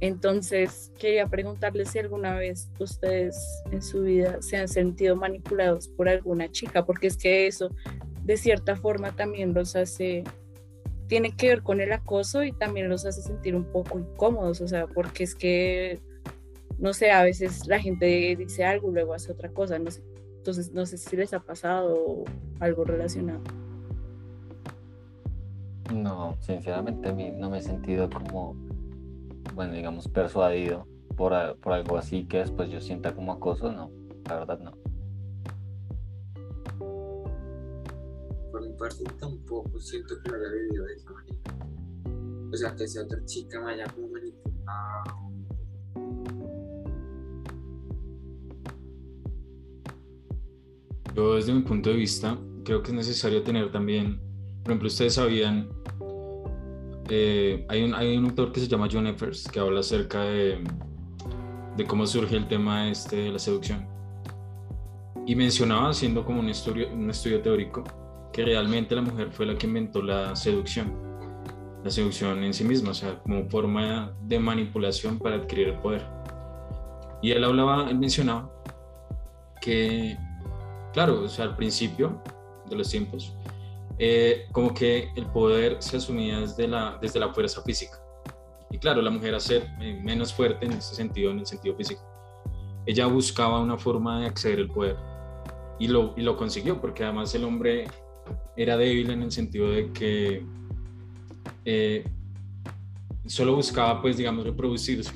Entonces, 0.00 0.92
quería 0.98 1.28
preguntarles 1.28 1.90
si 1.90 2.00
alguna 2.00 2.34
vez 2.34 2.68
ustedes 2.80 3.36
en 3.70 3.80
su 3.80 4.02
vida 4.02 4.42
se 4.42 4.56
han 4.56 4.66
sentido 4.66 5.14
manipulados 5.14 5.88
por 5.88 6.08
alguna 6.08 6.50
chica, 6.50 6.84
porque 6.84 7.06
es 7.06 7.16
que 7.16 7.46
eso 7.46 7.70
de 8.24 8.36
cierta 8.36 8.76
forma 8.76 9.14
también 9.14 9.54
los 9.54 9.76
hace, 9.76 10.24
tiene 11.12 11.36
que 11.36 11.48
ver 11.48 11.62
con 11.62 11.82
el 11.82 11.92
acoso 11.92 12.42
y 12.42 12.52
también 12.52 12.88
los 12.88 13.04
hace 13.04 13.20
sentir 13.20 13.54
un 13.54 13.64
poco 13.64 13.98
incómodos, 13.98 14.62
o 14.62 14.66
sea, 14.66 14.86
porque 14.86 15.24
es 15.24 15.34
que, 15.34 16.00
no 16.78 16.94
sé, 16.94 17.10
a 17.10 17.22
veces 17.22 17.66
la 17.66 17.78
gente 17.78 18.34
dice 18.34 18.64
algo 18.64 18.88
y 18.88 18.94
luego 18.94 19.12
hace 19.12 19.30
otra 19.30 19.50
cosa, 19.50 19.78
no 19.78 19.90
sé. 19.90 20.02
Entonces, 20.38 20.72
no 20.72 20.86
sé 20.86 20.96
si 20.96 21.14
les 21.14 21.34
ha 21.34 21.40
pasado 21.40 22.24
algo 22.60 22.84
relacionado. 22.84 23.42
No, 25.92 26.34
sinceramente 26.40 27.10
a 27.10 27.12
mí 27.12 27.30
no 27.30 27.50
me 27.50 27.58
he 27.58 27.62
sentido 27.62 28.08
como, 28.08 28.56
bueno, 29.54 29.74
digamos, 29.74 30.08
persuadido 30.08 30.86
por, 31.14 31.58
por 31.58 31.74
algo 31.74 31.98
así 31.98 32.24
que 32.24 32.38
después 32.38 32.70
yo 32.70 32.80
sienta 32.80 33.14
como 33.14 33.32
acoso, 33.32 33.70
no, 33.70 33.90
la 34.26 34.36
verdad 34.38 34.60
no. 34.60 34.81
Parte 38.82 39.04
tampoco 39.20 39.78
siento 39.78 40.14
que 40.22 40.30
lo 40.30 40.36
haya 40.36 40.48
vivido 40.50 40.84
de 40.84 40.94
esa 40.94 41.10
manera. 41.10 42.50
O 42.52 42.56
sea, 42.56 42.74
que 42.74 42.88
sea 42.88 43.02
otra 43.04 43.24
chica 43.24 43.60
me 43.60 43.72
haya 43.72 43.86
como 43.86 44.08
manipulado. 44.08 45.32
Yo 51.14 51.34
desde 51.36 51.52
mi 51.54 51.62
punto 51.62 51.90
de 51.90 51.96
vista 51.96 52.36
creo 52.64 52.82
que 52.82 52.90
es 52.90 52.96
necesario 52.96 53.42
tener 53.42 53.70
también 53.70 54.20
por 54.62 54.70
ejemplo, 54.70 54.86
ustedes 54.86 55.14
sabían, 55.14 55.68
eh, 57.08 57.66
hay, 57.68 57.82
un, 57.82 57.94
hay 57.94 58.16
un 58.16 58.26
autor 58.26 58.52
que 58.52 58.60
se 58.60 58.68
llama 58.68 58.88
John 58.90 59.08
Effers 59.08 59.48
que 59.48 59.58
habla 59.58 59.80
acerca 59.80 60.22
de, 60.22 60.62
de 61.76 61.84
cómo 61.84 62.06
surge 62.06 62.36
el 62.36 62.46
tema 62.46 62.88
este 62.88 63.16
de 63.16 63.32
la 63.32 63.40
seducción. 63.40 63.84
Y 65.26 65.34
mencionaba, 65.34 65.90
haciendo 65.90 66.24
como 66.24 66.38
un 66.38 66.48
estudio, 66.48 66.92
un 66.92 67.10
estudio 67.10 67.42
teórico, 67.42 67.82
que 68.32 68.44
realmente 68.44 68.94
la 68.94 69.02
mujer 69.02 69.30
fue 69.30 69.46
la 69.46 69.56
que 69.56 69.66
inventó 69.66 70.02
la 70.02 70.34
seducción, 70.34 70.92
la 71.84 71.90
seducción 71.90 72.42
en 72.42 72.54
sí 72.54 72.64
misma, 72.64 72.90
o 72.90 72.94
sea, 72.94 73.18
como 73.20 73.48
forma 73.48 74.12
de 74.22 74.38
manipulación 74.38 75.18
para 75.18 75.36
adquirir 75.36 75.68
el 75.68 75.78
poder. 75.78 76.02
Y 77.20 77.30
él 77.30 77.44
hablaba, 77.44 77.88
él 77.90 77.98
mencionaba 77.98 78.50
que, 79.60 80.16
claro, 80.92 81.22
o 81.22 81.28
sea, 81.28 81.44
al 81.44 81.56
principio 81.56 82.20
de 82.68 82.76
los 82.76 82.88
tiempos, 82.90 83.34
eh, 83.98 84.46
como 84.50 84.72
que 84.72 85.10
el 85.14 85.26
poder 85.26 85.76
se 85.80 85.98
asumía 85.98 86.40
desde 86.40 86.66
la, 86.66 86.98
desde 87.00 87.20
la 87.20 87.32
fuerza 87.32 87.62
física. 87.62 87.98
Y 88.70 88.78
claro, 88.78 89.02
la 89.02 89.10
mujer 89.10 89.34
a 89.34 89.40
ser 89.40 89.68
menos 90.02 90.32
fuerte 90.32 90.64
en 90.64 90.72
ese 90.72 90.94
sentido, 90.94 91.30
en 91.30 91.40
el 91.40 91.46
sentido 91.46 91.76
físico. 91.76 92.00
Ella 92.86 93.06
buscaba 93.06 93.60
una 93.60 93.76
forma 93.76 94.20
de 94.20 94.26
acceder 94.26 94.58
al 94.58 94.68
poder 94.68 94.96
y 95.78 95.88
lo, 95.88 96.14
y 96.16 96.22
lo 96.22 96.36
consiguió, 96.36 96.80
porque 96.80 97.04
además 97.04 97.34
el 97.34 97.44
hombre 97.44 97.84
era 98.56 98.76
débil 98.76 99.10
en 99.10 99.22
el 99.22 99.32
sentido 99.32 99.70
de 99.70 99.90
que 99.92 100.44
eh, 101.64 102.04
solo 103.26 103.54
buscaba, 103.54 104.00
pues, 104.00 104.16
digamos, 104.16 104.44
reproducirse. 104.44 105.12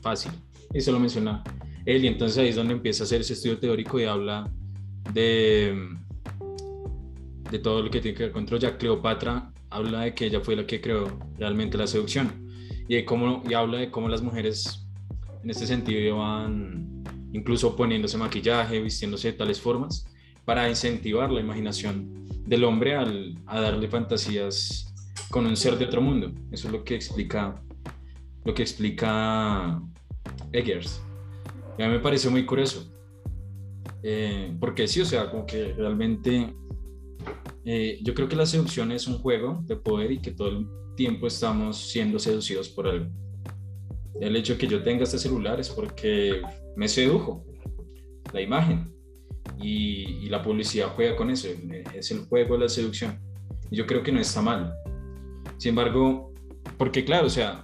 Fácil. 0.00 0.32
Y 0.74 0.80
se 0.80 0.90
lo 0.92 0.98
menciona 0.98 1.42
él, 1.84 2.04
y 2.04 2.08
entonces 2.08 2.38
ahí 2.38 2.48
es 2.48 2.56
donde 2.56 2.74
empieza 2.74 3.04
a 3.04 3.06
hacer 3.06 3.20
ese 3.20 3.32
estudio 3.32 3.58
teórico 3.58 3.98
y 3.98 4.04
habla 4.04 4.50
de 5.12 5.92
de 7.52 7.58
todo 7.58 7.82
lo 7.82 7.90
que 7.90 8.00
tiene 8.00 8.16
que 8.16 8.24
ver 8.24 8.32
con 8.32 8.46
Troya. 8.46 8.78
Cleopatra 8.78 9.52
habla 9.68 10.00
de 10.00 10.14
que 10.14 10.26
ella 10.26 10.40
fue 10.40 10.56
la 10.56 10.66
que 10.66 10.80
creó 10.80 11.06
realmente 11.38 11.76
la 11.76 11.86
seducción 11.86 12.50
y, 12.88 12.96
de 12.96 13.04
cómo, 13.04 13.42
y 13.48 13.52
habla 13.52 13.78
de 13.78 13.90
cómo 13.90 14.08
las 14.08 14.22
mujeres 14.22 14.86
en 15.44 15.50
este 15.50 15.66
sentido 15.66 16.00
iban 16.00 17.04
incluso 17.32 17.76
poniéndose 17.76 18.16
maquillaje, 18.16 18.80
vistiéndose 18.80 19.32
de 19.32 19.38
tales 19.38 19.60
formas 19.60 20.06
para 20.44 20.68
incentivar 20.68 21.30
la 21.30 21.40
imaginación 21.40 22.26
del 22.46 22.64
hombre 22.64 22.94
al, 22.94 23.38
a 23.46 23.60
darle 23.60 23.88
fantasías 23.88 24.92
con 25.30 25.46
un 25.46 25.56
ser 25.56 25.78
de 25.78 25.84
otro 25.84 26.00
mundo. 26.00 26.32
Eso 26.50 26.68
es 26.68 26.72
lo 26.72 26.84
que 26.84 26.94
explica 26.94 27.62
lo 28.44 28.54
que 28.54 28.62
explica 28.62 29.80
Eggers. 30.52 31.00
A 31.78 31.86
mí 31.86 31.88
me 31.88 32.00
pareció 32.00 32.30
muy 32.30 32.44
curioso. 32.44 32.88
Eh, 34.02 34.54
porque 34.58 34.88
sí, 34.88 35.00
o 35.00 35.04
sea, 35.04 35.30
como 35.30 35.46
que 35.46 35.72
realmente 35.74 36.52
eh, 37.64 37.98
yo 38.02 38.14
creo 38.14 38.28
que 38.28 38.36
la 38.36 38.46
seducción 38.46 38.90
es 38.90 39.06
un 39.06 39.18
juego 39.18 39.62
de 39.66 39.76
poder 39.76 40.10
y 40.10 40.18
que 40.18 40.32
todo 40.32 40.48
el 40.48 40.66
tiempo 40.96 41.26
estamos 41.26 41.76
siendo 41.76 42.18
seducidos 42.18 42.68
por 42.68 42.88
algo. 42.88 43.06
El 44.20 44.36
hecho 44.36 44.54
de 44.54 44.58
que 44.58 44.66
yo 44.66 44.82
tenga 44.82 45.04
este 45.04 45.18
celular 45.18 45.60
es 45.60 45.70
porque 45.70 46.42
me 46.76 46.88
sedujo 46.88 47.44
la 48.32 48.40
imagen 48.40 48.91
y, 49.60 50.28
la 50.28 50.42
publicidad 50.42 50.92
juega 50.94 51.14
con 51.14 51.28
eso, 51.28 51.48
es 51.94 52.10
el 52.10 52.20
juego 52.24 52.54
de 52.54 52.60
la 52.60 52.68
seducción. 52.70 53.18
Yo 53.70 53.86
creo 53.86 54.02
que 54.02 54.10
no 54.10 54.18
está 54.18 54.40
mal. 54.40 54.72
Sin 55.58 55.70
embargo, 55.70 56.32
porque 56.78 57.04
claro, 57.04 57.26
o 57.26 57.30
sea, 57.30 57.62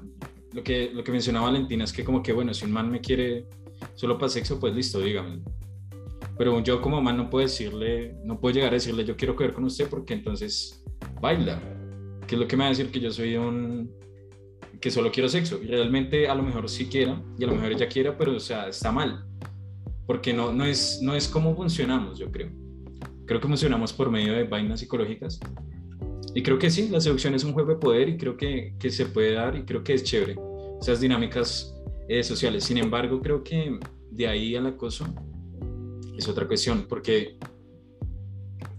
lo 0.52 0.62
que, 0.62 0.90
lo 0.92 1.02
que 1.02 1.12
mencionaba 1.12 1.47
Valentina 1.47 1.85
es 1.85 1.92
que 1.92 2.04
como 2.04 2.23
que, 2.23 2.35
bueno, 2.35 2.52
si 2.52 2.66
un 2.66 2.73
man 2.73 2.90
me 2.90 3.00
quiere 3.00 3.47
solo 3.94 4.18
para 4.18 4.28
sexo, 4.28 4.61
pues 4.61 4.75
listo, 4.75 5.00
dígame 5.00 5.40
pero 6.38 6.62
yo 6.62 6.80
como 6.80 7.02
man 7.02 7.16
no 7.16 7.28
puedo 7.28 7.44
decirle, 7.44 8.14
no 8.25 8.38
puedo 8.40 8.54
llegar 8.54 8.70
a 8.70 8.75
decirle 8.75 9.04
yo 9.04 9.16
quiero 9.16 9.35
coger 9.35 9.52
con 9.52 9.64
usted 9.64 9.88
porque 9.90 10.14
entonces 10.14 10.85
baila. 11.20 11.61
¿Qué 12.26 12.37
es 12.37 12.40
lo 12.40 12.47
que 12.47 12.56
me 12.56 12.62
va 12.62 12.66
a 12.68 12.70
decir 12.70 12.90
que 12.90 13.00
yo 13.00 13.11
soy 13.11 13.37
un 13.37 13.90
que 14.80 14.90
solo 14.90 15.11
quiero 15.11 15.28
sexo? 15.28 15.58
Y 15.61 15.66
realmente 15.66 16.28
a 16.28 16.35
lo 16.37 16.44
mejor 16.44 16.68
sí 16.68 16.87
quiera 16.87 17.20
y 17.37 17.44
a 17.44 17.49
lo 17.49 17.54
mejor 17.54 17.73
ella 17.73 17.88
quiera, 17.88 18.16
pero 18.16 18.37
o 18.37 18.40
sea, 18.40 18.68
está 18.68 18.92
mal. 18.92 19.25
Porque 20.09 20.33
no, 20.33 20.53
no, 20.53 20.65
es, 20.65 21.00
no 21.03 21.15
es 21.15 21.29
como 21.29 21.55
funcionamos, 21.55 22.19
yo 22.19 22.33
creo. 22.33 22.50
Creo 23.27 23.41
que 23.41 23.47
funcionamos 23.47 23.93
por 23.93 24.11
medio 24.11 24.33
de 24.33 24.45
vainas 24.45 24.81
psicológicas. 24.81 25.38
Y 26.35 26.43
creo 26.43 26.59
que 26.59 26.71
sí, 26.71 26.88
la 26.88 27.00
seducción 27.00 27.35
es 27.35 27.45
un 27.45 27.53
juego 27.53 27.75
de 27.75 27.77
poder 27.77 28.09
y 28.09 28.17
creo 28.17 28.35
que, 28.37 28.75
que 28.79 28.91
se 28.91 29.05
puede 29.05 29.35
dar 29.35 29.55
y 29.55 29.65
creo 29.65 29.85
que 29.85 29.93
es 29.93 30.03
chévere. 30.03 30.35
Esas 30.81 31.00
dinámicas 31.00 31.75
eh, 32.09 32.23
sociales. 32.25 32.65
Sin 32.65 32.79
embargo, 32.79 33.21
creo 33.21 33.45
que 33.45 33.79
de 34.11 34.27
ahí 34.27 34.57
al 34.57 34.67
acoso 34.67 35.05
es 36.17 36.27
otra 36.27 36.47
cuestión, 36.47 36.87
porque 36.88 37.37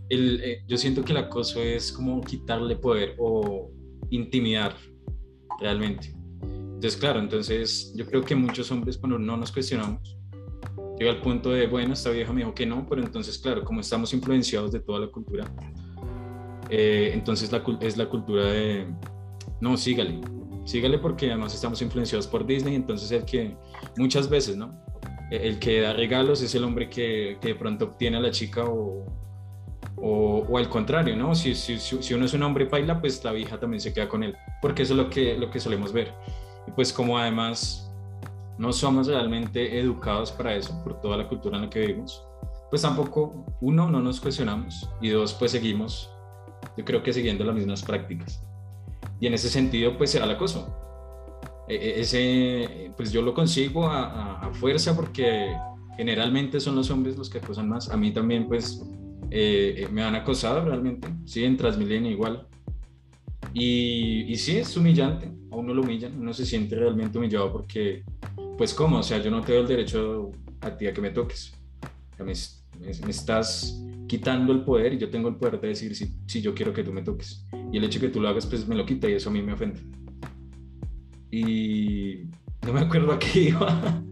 el, 0.09 0.41
eh, 0.43 0.63
yo 0.67 0.77
siento 0.77 1.03
que 1.05 1.11
el 1.11 1.19
acoso 1.19 1.61
es 1.61 1.91
como 1.91 2.21
quitarle 2.21 2.75
poder 2.75 3.15
o 3.19 3.69
intimidar 4.09 4.75
realmente. 5.59 6.11
Entonces, 6.41 6.97
claro, 6.97 7.19
entonces 7.19 7.93
yo 7.95 8.05
creo 8.07 8.23
que 8.23 8.35
muchos 8.35 8.71
hombres 8.71 8.97
cuando 8.97 9.19
no 9.19 9.37
nos 9.37 9.51
cuestionamos, 9.51 10.18
llega 10.99 11.11
al 11.11 11.21
punto 11.21 11.51
de, 11.51 11.67
bueno, 11.67 11.93
esta 11.93 12.09
vieja 12.09 12.33
me 12.33 12.41
dijo 12.41 12.53
que 12.53 12.65
no, 12.65 12.85
pero 12.87 13.01
entonces, 13.01 13.37
claro, 13.37 13.63
como 13.63 13.79
estamos 13.79 14.13
influenciados 14.13 14.71
de 14.71 14.81
toda 14.81 14.99
la 14.99 15.07
cultura, 15.07 15.45
eh, 16.69 17.11
entonces 17.13 17.51
la, 17.51 17.63
es 17.79 17.97
la 17.97 18.07
cultura 18.07 18.45
de, 18.45 18.87
no, 19.61 19.77
sígale, 19.77 20.19
sígale 20.65 20.99
porque 20.99 21.27
además 21.27 21.55
estamos 21.55 21.81
influenciados 21.81 22.27
por 22.27 22.45
Disney, 22.45 22.75
entonces 22.75 23.11
el 23.11 23.23
que 23.23 23.55
muchas 23.97 24.29
veces, 24.29 24.57
¿no? 24.57 24.77
el 25.31 25.59
que 25.59 25.81
da 25.81 25.93
regalos 25.93 26.41
es 26.41 26.55
el 26.55 26.63
hombre 26.63 26.89
que, 26.89 27.37
que 27.39 27.49
de 27.49 27.55
pronto 27.55 27.85
obtiene 27.85 28.17
a 28.17 28.19
la 28.19 28.31
chica 28.31 28.65
o, 28.65 29.05
o, 29.95 30.45
o 30.49 30.57
al 30.57 30.69
contrario, 30.69 31.15
¿no? 31.15 31.35
Si, 31.35 31.53
si, 31.55 31.77
si, 31.77 32.13
uno 32.13 32.25
es 32.25 32.33
un 32.33 32.43
hombre 32.43 32.65
paila, 32.65 32.99
pues 32.99 33.23
la 33.23 33.31
vieja 33.31 33.59
también 33.59 33.79
se 33.79 33.93
queda 33.93 34.09
con 34.09 34.23
él, 34.23 34.35
porque 34.61 34.83
eso 34.83 34.93
es 34.93 34.97
lo 34.97 35.09
que, 35.09 35.37
lo 35.37 35.51
que 35.51 35.59
solemos 35.59 35.93
ver. 35.93 36.13
Y 36.67 36.71
pues 36.71 36.91
como 36.91 37.17
además 37.17 37.88
no 38.59 38.71
somos 38.73 39.07
realmente 39.07 39.79
educados 39.79 40.31
para 40.31 40.55
eso, 40.55 40.79
por 40.83 41.01
toda 41.01 41.17
la 41.17 41.27
cultura 41.27 41.57
en 41.57 41.63
la 41.63 41.69
que 41.69 41.79
vivimos, 41.79 42.23
pues 42.69 42.83
tampoco, 42.83 43.45
uno, 43.61 43.89
no 43.89 43.99
nos 43.99 44.19
cuestionamos 44.19 44.87
y 45.01 45.09
dos, 45.09 45.33
pues 45.33 45.51
seguimos, 45.51 46.11
yo 46.77 46.85
creo 46.85 47.01
que 47.01 47.13
siguiendo 47.13 47.43
las 47.43 47.55
mismas 47.55 47.81
prácticas. 47.81 48.43
Y 49.19 49.27
en 49.27 49.33
ese 49.33 49.49
sentido, 49.49 49.97
pues 49.97 50.11
será 50.11 50.25
el 50.25 50.31
acoso 50.31 50.75
e, 51.69 51.75
e, 51.75 51.99
ese, 52.01 52.91
pues 52.97 53.11
yo 53.11 53.21
lo 53.21 53.33
consigo 53.33 53.87
a, 53.87 54.49
fuerza 54.53 54.95
porque 54.95 55.55
generalmente 55.95 56.59
son 56.59 56.75
los 56.75 56.89
hombres 56.89 57.17
los 57.17 57.29
que 57.29 57.37
acosan 57.37 57.69
más. 57.69 57.89
A 57.89 57.97
mí 57.97 58.11
también, 58.11 58.47
pues, 58.47 58.83
eh, 59.29 59.75
eh, 59.77 59.87
me 59.91 60.03
han 60.03 60.15
acosado 60.15 60.65
realmente, 60.65 61.07
sí, 61.25 61.45
en 61.45 61.55
Transmilenio 61.55 62.11
igual. 62.11 62.47
Y, 63.53 64.31
y 64.31 64.35
sí, 64.35 64.57
es 64.57 64.75
humillante, 64.77 65.31
a 65.51 65.55
uno 65.55 65.73
lo 65.73 65.81
humillan, 65.81 66.19
uno 66.19 66.33
se 66.33 66.45
siente 66.45 66.75
realmente 66.75 67.17
humillado 67.17 67.51
porque, 67.51 68.03
pues, 68.57 68.73
¿cómo? 68.73 68.99
O 68.99 69.03
sea, 69.03 69.21
yo 69.21 69.31
no 69.31 69.41
te 69.41 69.53
doy 69.53 69.61
el 69.61 69.67
derecho 69.67 70.31
a 70.61 70.75
ti 70.75 70.87
a 70.87 70.93
que 70.93 71.01
me 71.01 71.09
toques. 71.09 71.53
me, 72.19 72.33
me, 72.79 73.09
estás 73.09 73.81
quitando 74.07 74.53
el 74.53 74.63
poder 74.63 74.93
y 74.93 74.97
yo 74.97 75.09
tengo 75.09 75.29
el 75.29 75.35
poder 75.35 75.59
de 75.59 75.69
decir 75.69 75.95
si, 75.95 76.13
si 76.27 76.41
yo 76.41 76.53
quiero 76.53 76.73
que 76.73 76.83
tú 76.83 76.93
me 76.93 77.01
toques. 77.01 77.45
Y 77.71 77.77
el 77.77 77.83
hecho 77.83 77.99
de 77.99 78.07
que 78.07 78.13
tú 78.13 78.21
lo 78.21 78.29
hagas, 78.29 78.45
pues 78.45 78.67
me 78.67 78.75
lo 78.75 78.85
quita 78.85 79.09
y 79.09 79.13
eso 79.13 79.29
a 79.29 79.33
mí 79.33 79.41
me 79.41 79.53
ofende 79.53 79.79
y 81.31 82.25
no 82.65 82.73
me 82.73 82.81
acuerdo 82.81 83.11
a 83.11 83.19
qué 83.19 83.41
iba. 83.41 84.03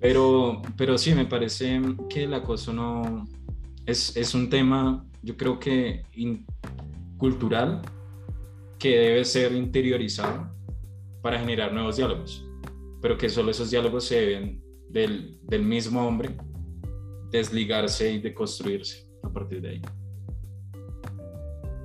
Pero, 0.00 0.62
pero 0.76 0.98
sí, 0.98 1.14
me 1.14 1.26
parece 1.26 1.80
que 2.08 2.24
el 2.24 2.34
acoso 2.34 2.72
no 2.72 3.26
es, 3.86 4.16
es 4.16 4.34
un 4.34 4.50
tema, 4.50 5.04
yo 5.22 5.36
creo 5.36 5.58
que 5.58 6.02
cultural 7.20 7.82
que 8.78 8.96
debe 8.98 9.24
ser 9.24 9.52
interiorizado 9.52 10.50
para 11.22 11.38
generar 11.38 11.72
nuevos 11.72 11.96
diálogos, 11.98 12.44
pero 13.02 13.16
que 13.18 13.28
solo 13.28 13.50
esos 13.50 13.70
diálogos 13.70 14.06
se 14.06 14.16
deben 14.16 14.64
del, 14.88 15.38
del 15.42 15.62
mismo 15.62 16.04
hombre 16.04 16.34
desligarse 17.30 18.10
y 18.10 18.20
deconstruirse 18.20 19.06
a 19.22 19.28
partir 19.32 19.60
de 19.60 19.68
ahí. 19.68 19.82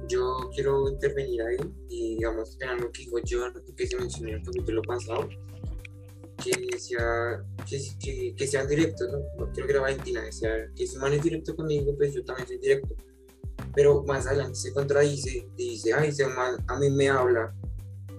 Yo 0.08 0.50
quiero 0.54 0.89
intervenir 0.89 1.42
ahí 1.42 1.58
y 1.89 2.15
digamos 2.15 2.58
en 2.62 2.70
algo 2.70 2.92
que 2.92 3.01
dijo 3.01 3.18
John, 3.30 3.54
que 3.75 3.88
se 3.88 3.98
mencionó 3.98 4.30
en 4.30 4.36
el 4.36 4.44
capítulo 4.44 4.82
pasado, 4.84 5.27
que, 6.44 6.80
sea, 6.80 7.44
que, 7.68 8.36
que, 8.36 8.48
sean 8.48 8.68
directos, 8.68 9.08
¿no? 9.12 9.51
Creo 9.51 9.65
que 9.65 9.72
era 9.72 9.82
Valentina, 9.82 10.22
que 10.75 10.88
si 10.88 10.98
man 10.98 11.13
es 11.13 11.24
directo 11.24 11.56
conmigo, 11.56 11.96
pues 11.98 12.13
yo 12.13 12.24
también 12.24 12.48
soy 12.48 12.60
directo. 12.60 12.96
Pero 13.74 14.03
más 14.03 14.27
adelante 14.27 14.55
se 14.55 14.74
contradice 14.74 15.47
y 15.57 15.71
dice, 15.71 15.93
ay, 15.93 16.09
ese 16.09 16.24
a 16.24 16.79
mí 16.79 16.89
me 16.91 17.09
habla 17.09 17.53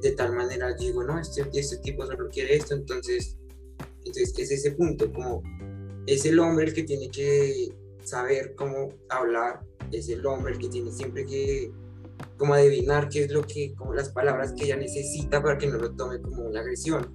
de 0.03 0.13
tal 0.13 0.35
manera, 0.35 0.75
digo, 0.75 1.03
no, 1.03 1.19
este, 1.19 1.49
este 1.55 1.79
tipo 1.79 2.07
solo 2.07 2.29
quiere 2.29 2.57
esto, 2.57 2.75
entonces, 2.75 3.39
entonces 3.99 4.39
es 4.39 4.51
ese 4.51 4.73
punto, 4.73 5.11
como 5.13 5.43
es 6.07 6.25
el 6.27 6.39
hombre 6.39 6.67
el 6.67 6.75
que 6.75 6.83
tiene 6.83 7.11
que 7.11 7.73
saber 8.05 8.55
cómo 8.55 8.91
hablar, 9.09 9.61
es 9.93 10.09
el 10.09 10.25
hombre 10.27 10.53
el 10.53 10.59
que 10.59 10.69
tiene 10.69 10.93
siempre 10.93 11.25
que 11.25 11.73
como 12.37 12.55
adivinar 12.55 13.09
qué 13.09 13.25
es 13.25 13.31
lo 13.31 13.43
que, 13.47 13.75
como 13.75 13.95
las 13.95 14.11
palabras 14.11 14.53
que 14.53 14.65
ella 14.65 14.77
necesita 14.77 15.43
para 15.43 15.59
que 15.59 15.67
no 15.67 15.79
lo 15.79 15.93
tome 15.93 16.21
como 16.21 16.43
una 16.43 16.61
agresión. 16.61 17.15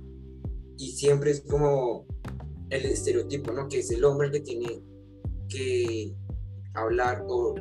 Y 0.77 0.91
siempre 0.93 1.31
es 1.31 1.41
como 1.41 2.05
el 2.69 2.85
estereotipo, 2.85 3.51
¿no? 3.51 3.67
Que 3.67 3.79
es 3.79 3.91
el 3.91 4.03
hombre 4.03 4.27
el 4.27 4.33
que 4.33 4.39
tiene 4.41 4.81
que 5.47 6.13
hablar 6.73 7.23
o 7.27 7.55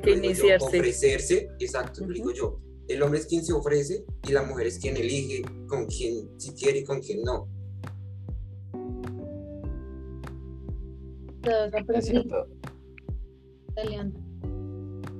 ofrecerse, 0.61 1.49
exacto, 1.59 2.07
digo 2.07 2.33
yo. 2.33 2.61
El 2.89 3.03
hombre 3.03 3.21
es 3.21 3.27
quien 3.27 3.45
se 3.45 3.53
ofrece 3.53 4.05
y 4.27 4.33
la 4.33 4.43
mujer 4.43 4.67
es 4.67 4.79
quien 4.79 4.97
elige 4.97 5.43
con 5.69 5.87
quien 5.87 6.29
si 6.39 6.53
quiere 6.55 6.81
y 6.81 6.85
con 6.85 7.01
quien 7.01 7.23
no. 7.23 7.49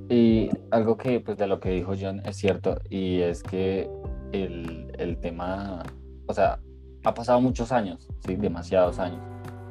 Y 0.09 0.49
algo 0.71 0.97
que, 0.97 1.21
pues, 1.21 1.37
de 1.37 1.47
lo 1.47 1.59
que 1.59 1.69
dijo 1.69 1.93
John 1.99 2.21
es 2.25 2.35
cierto, 2.35 2.77
y 2.89 3.21
es 3.21 3.41
que 3.41 3.89
el, 4.33 4.91
el 4.97 5.17
tema, 5.21 5.83
o 6.27 6.33
sea, 6.33 6.59
ha 7.03 7.13
pasado 7.13 7.39
muchos 7.39 7.71
años, 7.71 8.09
sí, 8.25 8.35
demasiados 8.35 8.99
años, 8.99 9.21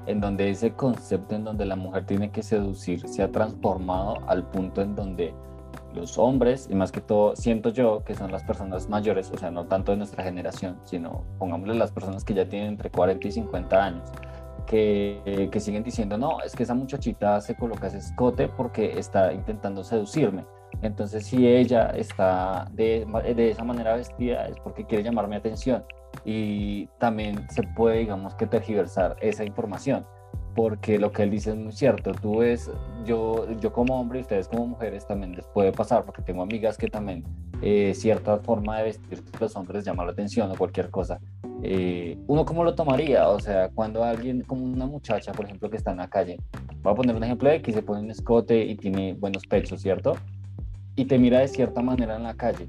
en 0.07 0.21
donde 0.21 0.50
ese 0.50 0.73
concepto 0.73 1.35
en 1.35 1.45
donde 1.45 1.66
la 1.66 1.76
mujer 1.76 2.07
tiene 2.07 2.30
que 2.30 2.42
seducir 2.42 3.07
se 3.09 3.23
ha 3.23 3.30
transformado 3.30 4.16
al 4.26 4.45
punto 4.50 4.83
en 4.83 4.95
donde 4.95 5.35
los 5.95 6.19
hombres, 6.19 6.69
y 6.71 6.75
más 6.75 6.92
que 6.92 7.00
todo 7.00 7.35
siento 7.37 7.71
yo 7.71 8.04
que 8.04 8.14
son 8.14 8.30
las 8.30 8.45
personas 8.45 8.88
mayores, 8.88 9.30
o 9.33 9.38
sea, 9.38 9.50
no 9.50 9.66
tanto 9.66 9.92
de 9.92 9.99
nuestra 9.99 10.23
generación, 10.23 10.78
sino 10.85 11.25
pongámosle 11.38 11.75
las 11.75 11.90
personas 11.90 12.25
que 12.25 12.35
ya 12.35 12.49
tienen 12.49 12.71
entre 12.71 12.90
40 12.90 13.26
y 13.26 13.33
50 13.33 13.85
años, 13.85 14.11
que, 14.66 15.49
que, 15.50 15.61
siguen 15.61 15.83
diciendo, 15.83 16.16
no, 16.16 16.40
es 16.42 16.54
que 16.54 16.62
esa 16.62 16.75
muchachita 16.75 17.40
se 17.40 17.57
coloca 17.57 17.88
ese 17.88 17.99
escote 17.99 18.49
porque 18.49 18.99
está 18.99 19.33
intentando 19.33 19.83
seducirme. 19.83 20.45
Entonces, 20.83 21.26
si 21.26 21.47
ella 21.47 21.90
está 21.90 22.69
de, 22.73 23.04
de 23.35 23.50
esa 23.50 23.64
manera 23.64 23.97
vestida 23.97 24.47
es 24.47 24.57
porque 24.61 24.87
quiere 24.87 25.02
llamar 25.02 25.26
mi 25.26 25.37
atención. 25.37 25.85
Y 26.24 26.86
también 26.98 27.46
se 27.50 27.62
puede, 27.62 27.98
digamos, 27.98 28.34
que 28.34 28.46
tergiversar 28.46 29.16
esa 29.20 29.44
información 29.44 30.04
porque 30.54 30.98
lo 30.98 31.12
que 31.12 31.22
él 31.22 31.30
dice 31.30 31.50
es 31.50 31.56
muy 31.56 31.72
cierto. 31.72 32.12
Tú 32.12 32.38
ves, 32.38 32.70
yo, 33.04 33.46
yo 33.60 33.72
como 33.72 34.00
hombre 34.00 34.18
y 34.18 34.22
ustedes 34.22 34.49
como 34.49 34.66
mujeres 34.66 35.06
también 35.06 35.34
les 35.34 35.46
puede 35.46 35.73
pasar, 35.73 36.04
porque 36.04 36.23
tengo 36.23 36.42
amigas 36.42 36.76
que 36.76 36.88
también 36.88 37.25
eh, 37.62 37.92
cierta 37.94 38.38
forma 38.38 38.78
de 38.78 38.84
vestir 38.84 39.23
los 39.38 39.56
hombres 39.56 39.84
llama 39.84 40.04
la 40.04 40.12
atención 40.12 40.50
o 40.50 40.54
cualquier 40.56 40.90
cosa. 40.90 41.20
Eh, 41.62 42.18
¿Uno 42.26 42.44
cómo 42.44 42.64
lo 42.64 42.75
tomaría? 42.75 43.28
O 43.28 43.38
sea, 43.38 43.68
cuando 43.70 44.02
alguien, 44.02 44.42
como 44.42 44.64
una 44.64 44.86
muchacha, 44.86 45.32
por 45.32 45.44
ejemplo, 45.44 45.70
que 45.70 45.76
está 45.76 45.92
en 45.92 45.99
la 45.99 46.08
calle, 46.08 46.38
voy 46.82 46.92
a 46.92 46.96
poner 46.96 47.14
un 47.14 47.25
ejemplo 47.25 47.49
de 47.49 47.62
que 47.62 47.73
se 47.73 47.82
pone 47.82 48.00
un 48.00 48.10
escote 48.10 48.64
y 48.64 48.76
tiene 48.76 49.14
buenos 49.14 49.46
pechos, 49.46 49.80
¿cierto? 49.80 50.14
Y 50.96 51.04
te 51.04 51.18
mira 51.18 51.40
de 51.40 51.49
cierta 51.49 51.82
manera 51.82 52.16
en 52.16 52.25
la 52.25 52.34
calle. 52.34 52.68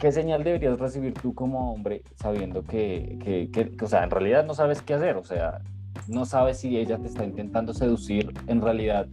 ¿Qué 0.00 0.10
señal 0.10 0.42
deberías 0.42 0.78
recibir 0.78 1.14
tú 1.14 1.34
como 1.34 1.72
hombre 1.72 2.02
sabiendo 2.16 2.64
que, 2.64 3.18
que, 3.22 3.50
que, 3.50 3.84
o 3.84 3.88
sea, 3.88 4.04
en 4.04 4.10
realidad 4.10 4.44
no 4.44 4.54
sabes 4.54 4.82
qué 4.82 4.94
hacer? 4.94 5.16
O 5.16 5.24
sea, 5.24 5.60
no 6.08 6.24
sabes 6.24 6.58
si 6.58 6.76
ella 6.76 6.98
te 6.98 7.06
está 7.06 7.24
intentando 7.24 7.72
seducir 7.72 8.32
en 8.46 8.60
realidad 8.60 9.06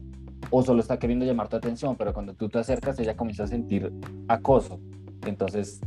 o 0.50 0.64
solo 0.64 0.82
está 0.82 0.98
queriendo 0.98 1.26
llamar 1.26 1.48
tu 1.48 1.58
atención, 1.58 1.96
pero 1.96 2.14
cuando 2.14 2.34
tú 2.34 2.50
te 2.50 2.60
acercas 2.60 2.98
ella 3.00 3.16
comienza 3.16 3.44
a 3.44 3.48
sentir 3.48 3.92
acoso. 4.28 4.80
Entonces 5.26 5.82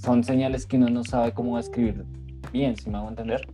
son 0.00 0.24
señales 0.24 0.66
que 0.66 0.76
uno 0.76 0.88
no 0.88 1.04
sabe 1.04 1.32
cómo 1.32 1.56
describir 1.58 2.04
bien, 2.52 2.76
si 2.76 2.90
me 2.90 2.98
hago 2.98 3.08
entender. 3.08 3.46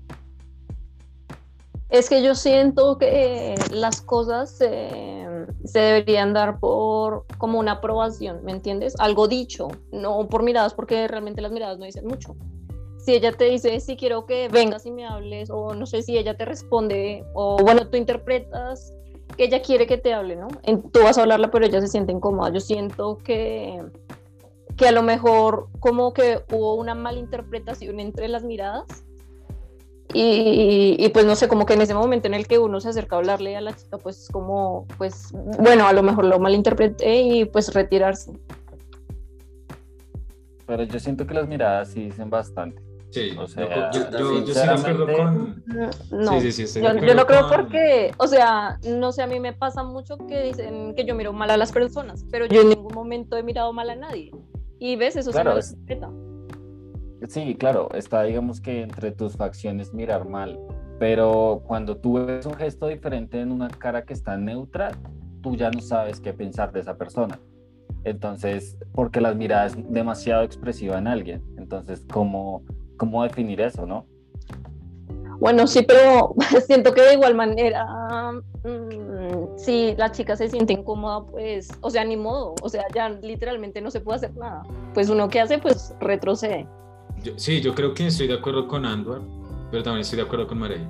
Es 1.89 2.09
que 2.09 2.23
yo 2.23 2.35
siento 2.35 2.99
que 2.99 3.55
las 3.71 4.01
cosas 4.01 4.51
se 4.51 5.27
deberían 5.73 6.33
dar 6.33 6.59
por 6.59 7.27
como 7.39 7.59
una 7.59 7.73
aprobación, 7.73 8.45
¿me 8.45 8.53
entiendes? 8.53 8.95
Algo 8.99 9.29
dicho, 9.29 9.69
no 9.93 10.27
por 10.29 10.43
miradas, 10.43 10.75
porque 10.75 11.07
realmente 11.07 11.41
las 11.41 11.53
miradas 11.53 11.79
no 11.79 11.85
dicen 11.85 12.07
mucho 12.07 12.35
si 13.07 13.15
ella 13.15 13.31
te 13.31 13.45
dice, 13.45 13.79
si 13.79 13.97
quiero 13.97 14.27
que 14.27 14.49
vengas 14.49 14.85
y 14.85 14.91
me 14.91 15.07
hables, 15.07 15.49
o 15.49 15.75
no 15.75 15.87
sé 15.87 16.03
si 16.03 16.19
ella 16.19 16.37
te 16.37 16.45
responde, 16.45 17.25
o 17.35 17.57
bueno, 17.57 17.87
tú 17.87 17.97
interpretas 17.97 18.93
que 19.37 19.45
ella 19.45 19.63
quiere 19.63 19.87
que 19.87 19.97
te 19.97 20.13
hable, 20.13 20.35
¿no? 20.35 20.49
tú 20.93 21.03
vas 21.05 21.17
a 21.17 21.23
hablarla, 21.23 21.53
pero 21.53 21.65
ella 21.67 21.81
se 21.81 21.87
siente 21.87 22.11
incómoda. 22.11 22.51
Yo 22.53 22.59
siento 22.59 23.19
que, 23.19 23.81
que 24.77 24.89
a 24.89 24.93
lo 24.93 25.05
mejor 25.05 25.69
como 25.79 26.13
que 26.13 26.43
hubo 26.53 26.75
una 26.75 26.97
mala 26.97 27.21
interpretación 27.21 28.01
entre 28.01 28.27
las 28.27 28.43
miradas. 28.43 28.87
Y, 30.13 30.97
y, 30.99 31.09
pues 31.11 31.27
no 31.27 31.35
sé, 31.35 31.49
como 31.49 31.67
que 31.67 31.75
en 31.75 31.83
ese 31.83 31.95
momento 31.95 32.29
en 32.29 32.35
el 32.35 32.47
que 32.47 32.59
uno 32.59 32.81
se 32.81 32.89
acerca 32.89 33.17
a 33.17 33.19
hablarle 33.19 33.57
a 33.57 33.61
la 33.61 33.75
chica, 33.75 33.99
pues 33.99 34.29
como, 34.33 34.87
pues 34.99 35.33
bueno, 35.59 35.87
a 35.87 35.93
lo 35.93 36.03
mejor 36.03 36.25
lo 36.25 36.39
malinterpreté 36.39 37.23
y 37.23 37.45
pues 37.45 37.75
retirarse. 37.75 38.33
Pero 40.67 40.83
yo 40.85 40.99
siento 40.99 41.27
que 41.27 41.35
las 41.35 41.47
miradas 41.47 41.91
sí 41.91 42.05
dicen 42.05 42.31
bastante. 42.31 42.83
Sí, 43.11 43.35
yo, 43.35 43.47
sí 43.47 43.57
de 43.57 43.65
acuerdo 43.65 45.07
con... 45.07 45.65
No, 46.11 46.41
sí, 46.41 46.53
sí, 46.53 46.67
sí, 46.67 46.83
yo, 46.83 46.95
yo, 46.95 47.15
no 47.15 47.25
creo 47.27 47.49
porque, 47.49 48.13
o 48.19 48.27
sea, 48.27 48.79
no 48.85 49.13
sé, 49.13 49.23
a 49.23 49.27
mí 49.27 49.41
me 49.41 49.53
pasa 49.53 49.83
mucho 49.85 50.19
que 50.19 50.43
dicen 50.43 50.95
que 50.95 51.05
yo 51.05 51.15
miro 51.15 51.33
mal 51.33 51.51
a 51.51 51.57
las 51.57 51.73
personas, 51.73 52.25
pero 52.31 52.47
yo 52.47 52.63
en 52.63 52.71
ningún 52.71 52.93
momento 52.95 53.37
he 53.37 53.43
mirado 53.43 53.73
mal 53.73 53.91
a 53.91 53.97
nadie. 53.97 54.33
Y 54.79 54.97
ves, 54.97 55.17
eso 55.17 55.31
claro, 55.31 55.53
se 55.53 55.57
respeta. 55.57 56.11
Sí, 57.29 57.57
claro, 57.57 57.89
está, 57.95 58.23
digamos 58.25 58.61
que 58.61 58.83
entre 58.83 59.11
tus 59.11 59.37
facciones 59.37 59.93
mirar 59.95 60.29
mal, 60.29 60.61
pero 60.99 61.63
cuando 61.67 61.97
tú 61.97 62.25
ves 62.25 62.47
un 62.47 62.55
gesto 62.55 62.89
diferente 62.89 63.41
en 63.41 63.53
una 63.53 63.69
cara 63.69 64.05
que 64.05 64.13
está 64.13 64.37
neutra, 64.37 64.93
tú 65.43 65.57
ya 65.57 65.71
no 65.71 65.81
sabes 65.81 66.21
qué 66.21 66.33
pensar 66.33 66.73
de 66.73 66.81
esa 66.81 66.97
persona. 66.97 67.41
Entonces, 68.05 68.79
porque 68.93 69.21
las 69.21 69.35
miradas 69.35 69.77
es 69.77 69.93
demasiado 69.93 70.45
expresiva 70.45 70.99
en 70.99 71.09
alguien. 71.09 71.43
Entonces, 71.59 72.05
¿cómo, 72.13 72.63
cómo 72.97 73.23
definir 73.25 73.61
eso, 73.61 73.87
no? 73.87 74.07
Bueno, 75.39 75.67
sí, 75.67 75.83
pero 75.83 76.35
siento 76.67 76.93
que 76.93 77.03
de 77.03 77.15
igual 77.15 77.35
manera, 77.35 77.85
mm, 78.65 79.57
si 79.57 79.95
la 79.97 80.13
chica 80.13 80.37
se 80.37 80.49
siente 80.49 80.73
incómoda, 80.73 81.27
pues, 81.27 81.69
o 81.81 81.91
sea, 81.91 82.05
ni 82.05 82.17
modo, 82.17 82.55
o 82.63 82.69
sea, 82.69 82.85
ya 82.95 83.09
literalmente 83.09 83.81
no 83.81 83.91
se 83.91 84.01
puede 84.01 84.17
hacer 84.17 84.37
nada. 84.37 84.63
Pues 84.95 85.11
uno 85.11 85.29
que 85.29 85.41
hace, 85.41 85.59
pues 85.59 85.95
retrocede. 86.01 86.67
Sí, 87.37 87.61
yo 87.61 87.75
creo 87.75 87.95
que 87.95 88.07
estoy 88.07 88.27
de 88.27 88.35
acuerdo 88.35 88.67
con 88.69 88.85
Andor, 88.87 89.23
pero 89.71 89.83
también 89.83 90.03
estoy 90.03 90.17
de 90.17 90.23
acuerdo 90.23 90.47
con 90.47 90.59
María. 90.59 90.89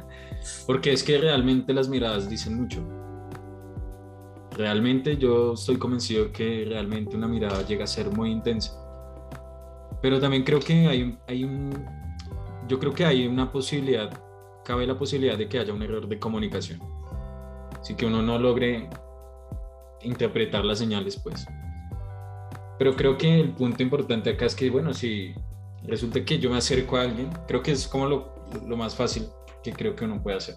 Porque 0.66 0.92
es 0.92 1.02
que 1.02 1.18
realmente 1.18 1.72
las 1.72 1.88
miradas 1.88 2.28
dicen 2.28 2.56
mucho. 2.56 2.82
Realmente 4.56 5.16
yo 5.16 5.54
estoy 5.54 5.76
convencido 5.76 6.32
que 6.32 6.64
realmente 6.68 7.16
una 7.16 7.28
mirada 7.28 7.64
llega 7.66 7.84
a 7.84 7.86
ser 7.86 8.10
muy 8.10 8.30
intensa 8.30 8.88
pero 10.00 10.20
también 10.20 10.44
creo 10.44 10.60
que 10.60 10.86
hay, 10.86 11.18
hay 11.26 11.44
un, 11.44 11.70
yo 12.68 12.78
creo 12.78 12.92
que 12.92 13.04
hay 13.04 13.26
una 13.26 13.50
posibilidad, 13.50 14.10
cabe 14.64 14.86
la 14.86 14.96
posibilidad 14.96 15.36
de 15.36 15.48
que 15.48 15.58
haya 15.58 15.72
un 15.72 15.82
error 15.82 16.06
de 16.08 16.18
comunicación. 16.18 16.80
Así 17.80 17.94
que 17.94 18.06
uno 18.06 18.22
no 18.22 18.38
logre 18.38 18.88
interpretar 20.02 20.64
las 20.64 20.78
señales, 20.78 21.16
pues. 21.16 21.46
Pero 22.78 22.94
creo 22.94 23.18
que 23.18 23.40
el 23.40 23.50
punto 23.50 23.82
importante 23.82 24.30
acá 24.30 24.46
es 24.46 24.54
que, 24.54 24.70
bueno, 24.70 24.94
si 24.94 25.34
resulta 25.88 26.24
que 26.24 26.38
yo 26.38 26.50
me 26.50 26.58
acerco 26.58 26.96
a 26.96 27.02
alguien, 27.02 27.30
creo 27.46 27.62
que 27.62 27.72
es 27.72 27.88
como 27.88 28.06
lo, 28.06 28.34
lo 28.66 28.76
más 28.76 28.94
fácil 28.94 29.24
que 29.62 29.72
creo 29.72 29.96
que 29.96 30.04
uno 30.04 30.22
puede 30.22 30.36
hacer. 30.36 30.56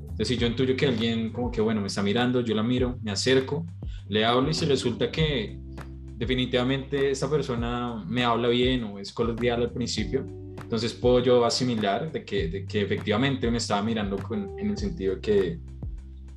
Entonces, 0.00 0.28
si 0.28 0.36
yo 0.36 0.46
intuyo 0.46 0.76
que 0.76 0.86
alguien 0.86 1.32
como 1.32 1.50
que, 1.50 1.60
bueno, 1.60 1.80
me 1.80 1.88
está 1.88 2.02
mirando, 2.02 2.40
yo 2.40 2.54
la 2.54 2.62
miro, 2.62 2.98
me 3.02 3.10
acerco, 3.10 3.66
le 4.08 4.24
hablo 4.24 4.50
y 4.50 4.54
si 4.54 4.64
resulta 4.64 5.10
que 5.10 5.58
definitivamente 6.16 7.10
esta 7.10 7.28
persona 7.28 8.04
me 8.06 8.22
habla 8.22 8.48
bien 8.48 8.84
o 8.84 8.98
es 8.98 9.12
cordial 9.12 9.62
al 9.62 9.72
principio, 9.72 10.24
entonces 10.62 10.92
puedo 10.92 11.20
yo 11.20 11.44
asimilar 11.44 12.12
de 12.12 12.24
que, 12.24 12.48
de 12.48 12.64
que 12.64 12.82
efectivamente 12.82 13.50
me 13.50 13.58
estaba 13.58 13.82
mirando 13.82 14.16
en 14.56 14.70
el 14.70 14.78
sentido 14.78 15.20
que, 15.20 15.58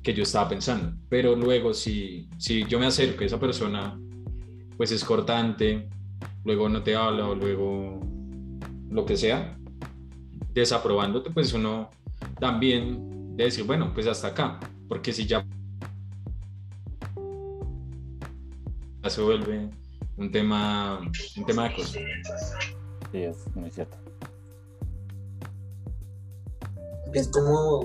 que 0.02 0.14
yo 0.14 0.24
estaba 0.24 0.48
pensando. 0.48 0.96
Pero 1.08 1.36
luego 1.36 1.72
si, 1.72 2.28
si 2.36 2.64
yo 2.64 2.78
me 2.78 2.86
acerco 2.86 3.22
a 3.22 3.26
esa 3.26 3.38
persona, 3.38 3.98
pues 4.76 4.90
es 4.90 5.04
cortante, 5.04 5.88
luego 6.44 6.68
no 6.68 6.82
te 6.82 6.96
habla 6.96 7.28
o 7.28 7.34
luego 7.34 8.00
lo 8.90 9.04
que 9.04 9.16
sea, 9.16 9.58
desaprobándote, 10.52 11.30
pues 11.30 11.52
uno 11.52 11.90
también 12.40 13.36
debe 13.36 13.50
decir, 13.50 13.64
bueno, 13.64 13.92
pues 13.92 14.06
hasta 14.06 14.28
acá, 14.28 14.58
porque 14.88 15.12
si 15.12 15.26
ya 15.26 15.46
se 19.08 19.22
vuelve 19.22 19.70
un 20.16 20.30
tema, 20.30 21.00
un 21.36 21.46
tema 21.46 21.68
de 21.68 21.76
cosas. 21.76 22.02
Sí, 23.12 23.18
es 23.22 23.36
muy 23.54 23.70
cierto. 23.70 23.96
Es 27.14 27.28
como, 27.28 27.84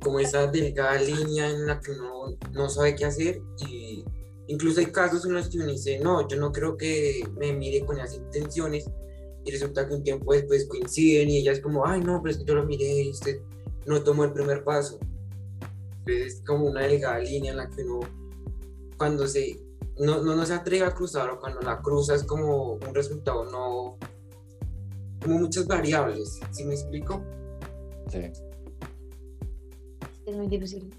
como 0.00 0.20
esa 0.20 0.46
delgada 0.46 1.00
línea 1.00 1.50
en 1.50 1.66
la 1.66 1.80
que 1.80 1.90
uno 1.90 2.36
no 2.52 2.68
sabe 2.70 2.94
qué 2.94 3.04
hacer 3.04 3.42
y 3.66 4.04
incluso 4.46 4.80
hay 4.80 4.86
casos 4.86 5.26
en 5.26 5.34
los 5.34 5.48
que 5.48 5.58
uno 5.58 5.66
dice, 5.66 5.98
no, 5.98 6.26
yo 6.26 6.38
no 6.38 6.52
creo 6.52 6.76
que 6.76 7.22
me 7.36 7.52
mire 7.52 7.84
con 7.84 7.98
esas 7.98 8.14
intenciones 8.14 8.90
y 9.48 9.50
resulta 9.50 9.88
que 9.88 9.94
un 9.94 10.02
tiempo 10.02 10.34
después 10.34 10.66
coinciden 10.66 11.30
y 11.30 11.38
ella 11.38 11.52
es 11.52 11.60
como, 11.60 11.86
ay 11.86 12.02
no, 12.02 12.20
pero 12.22 12.32
es 12.32 12.38
que 12.38 12.44
yo 12.44 12.54
lo 12.54 12.66
miré 12.66 13.02
y 13.02 13.10
usted 13.10 13.40
no 13.86 14.02
tomó 14.02 14.24
el 14.24 14.32
primer 14.32 14.62
paso. 14.62 14.98
Entonces 16.00 16.34
es 16.34 16.42
como 16.46 16.66
una 16.66 16.82
delgada 16.82 17.18
línea 17.18 17.52
en 17.52 17.56
la 17.56 17.70
que 17.70 17.82
uno, 17.82 18.00
cuando 18.98 19.26
se, 19.26 19.58
no, 19.98 20.22
no, 20.22 20.36
no 20.36 20.44
se 20.44 20.52
atreve 20.52 20.84
a 20.84 20.94
cruzar 20.94 21.30
o 21.30 21.40
cuando 21.40 21.60
la 21.62 21.80
cruza 21.80 22.14
es 22.14 22.24
como 22.24 22.74
un 22.74 22.94
resultado 22.94 23.46
no, 23.50 23.96
como 25.22 25.38
muchas 25.38 25.66
variables, 25.66 26.40
¿sí 26.50 26.64
me 26.64 26.74
explico? 26.74 27.22
Sí. 28.08 28.30
Es 30.26 30.36
muy 30.36 30.46
difícil. 30.46 30.90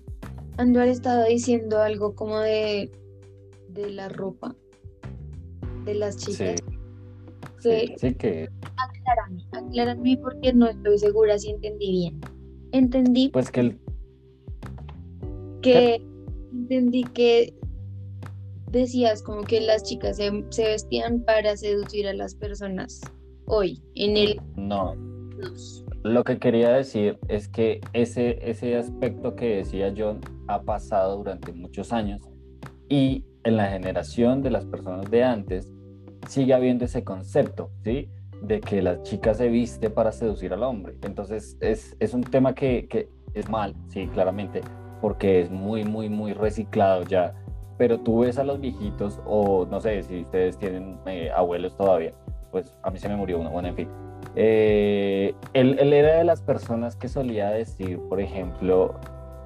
Anduar 0.57 0.87
estaba 0.87 1.25
diciendo 1.25 1.79
algo 1.79 2.15
como 2.15 2.39
de, 2.39 2.91
de 3.69 3.91
la 3.91 4.09
ropa 4.09 4.55
de 5.85 5.93
las 5.93 6.17
chicas. 6.17 6.55
sí, 6.57 6.68
que 7.61 7.95
sí 7.97 8.15
que, 8.15 8.49
aclárame, 8.77 9.43
aclárame 9.51 10.17
porque 10.17 10.53
no 10.53 10.67
estoy 10.67 10.97
segura 10.97 11.37
si 11.37 11.51
entendí 11.51 11.91
bien. 11.91 12.21
Entendí 12.71 13.29
pues 13.29 13.51
que 13.51 13.59
el, 13.61 13.79
que 15.61 16.05
entendí 16.51 17.03
que 17.03 17.53
decías 18.71 19.23
como 19.23 19.43
que 19.43 19.61
las 19.61 19.83
chicas 19.83 20.17
se, 20.17 20.31
se 20.49 20.63
vestían 20.63 21.23
para 21.23 21.57
seducir 21.57 22.07
a 22.07 22.13
las 22.13 22.35
personas 22.35 23.01
hoy 23.45 23.81
en 23.95 24.15
el 24.15 24.41
no, 24.55 24.95
Lo 26.03 26.23
que 26.23 26.37
quería 26.37 26.69
decir 26.69 27.17
es 27.27 27.47
que 27.47 27.81
ese, 27.93 28.37
ese 28.47 28.75
aspecto 28.77 29.35
que 29.35 29.57
decía 29.57 29.93
John 29.97 30.19
ha 30.47 30.61
pasado 30.61 31.17
durante 31.17 31.51
muchos 31.51 31.91
años 31.91 32.21
y 32.87 33.25
en 33.43 33.57
la 33.57 33.67
generación 33.69 34.41
de 34.43 34.51
las 34.51 34.65
personas 34.65 35.09
de 35.09 35.23
antes 35.23 35.71
sigue 36.27 36.53
habiendo 36.53 36.85
ese 36.85 37.03
concepto, 37.03 37.71
¿sí? 37.83 38.09
De 38.41 38.61
que 38.61 38.81
la 38.81 39.01
chica 39.03 39.33
se 39.33 39.49
viste 39.49 39.89
para 39.89 40.11
seducir 40.11 40.53
al 40.53 40.63
hombre. 40.63 40.95
Entonces 41.03 41.57
es, 41.61 41.95
es 41.99 42.13
un 42.13 42.23
tema 42.23 42.53
que, 42.53 42.87
que 42.87 43.09
es 43.33 43.49
mal, 43.49 43.75
sí, 43.87 44.07
claramente, 44.07 44.61
porque 45.01 45.41
es 45.41 45.51
muy, 45.51 45.83
muy, 45.83 46.09
muy 46.09 46.33
reciclado 46.33 47.03
ya. 47.03 47.33
Pero 47.77 47.99
tú 47.99 48.19
ves 48.19 48.37
a 48.37 48.43
los 48.43 48.59
viejitos, 48.59 49.21
o 49.25 49.65
no 49.65 49.79
sé 49.79 50.03
si 50.03 50.21
ustedes 50.21 50.57
tienen 50.57 50.99
eh, 51.05 51.31
abuelos 51.33 51.77
todavía, 51.77 52.13
pues 52.51 52.75
a 52.83 52.91
mí 52.91 52.99
se 52.99 53.07
me 53.07 53.15
murió 53.15 53.39
uno, 53.39 53.51
bueno, 53.51 53.69
en 53.69 53.75
fin. 53.75 53.87
Eh, 54.35 55.33
él, 55.53 55.77
él 55.79 55.93
era 55.93 56.17
de 56.17 56.23
las 56.25 56.41
personas 56.41 56.97
que 56.97 57.07
solía 57.07 57.49
decir, 57.51 57.99
por 58.09 58.19
ejemplo, 58.19 58.95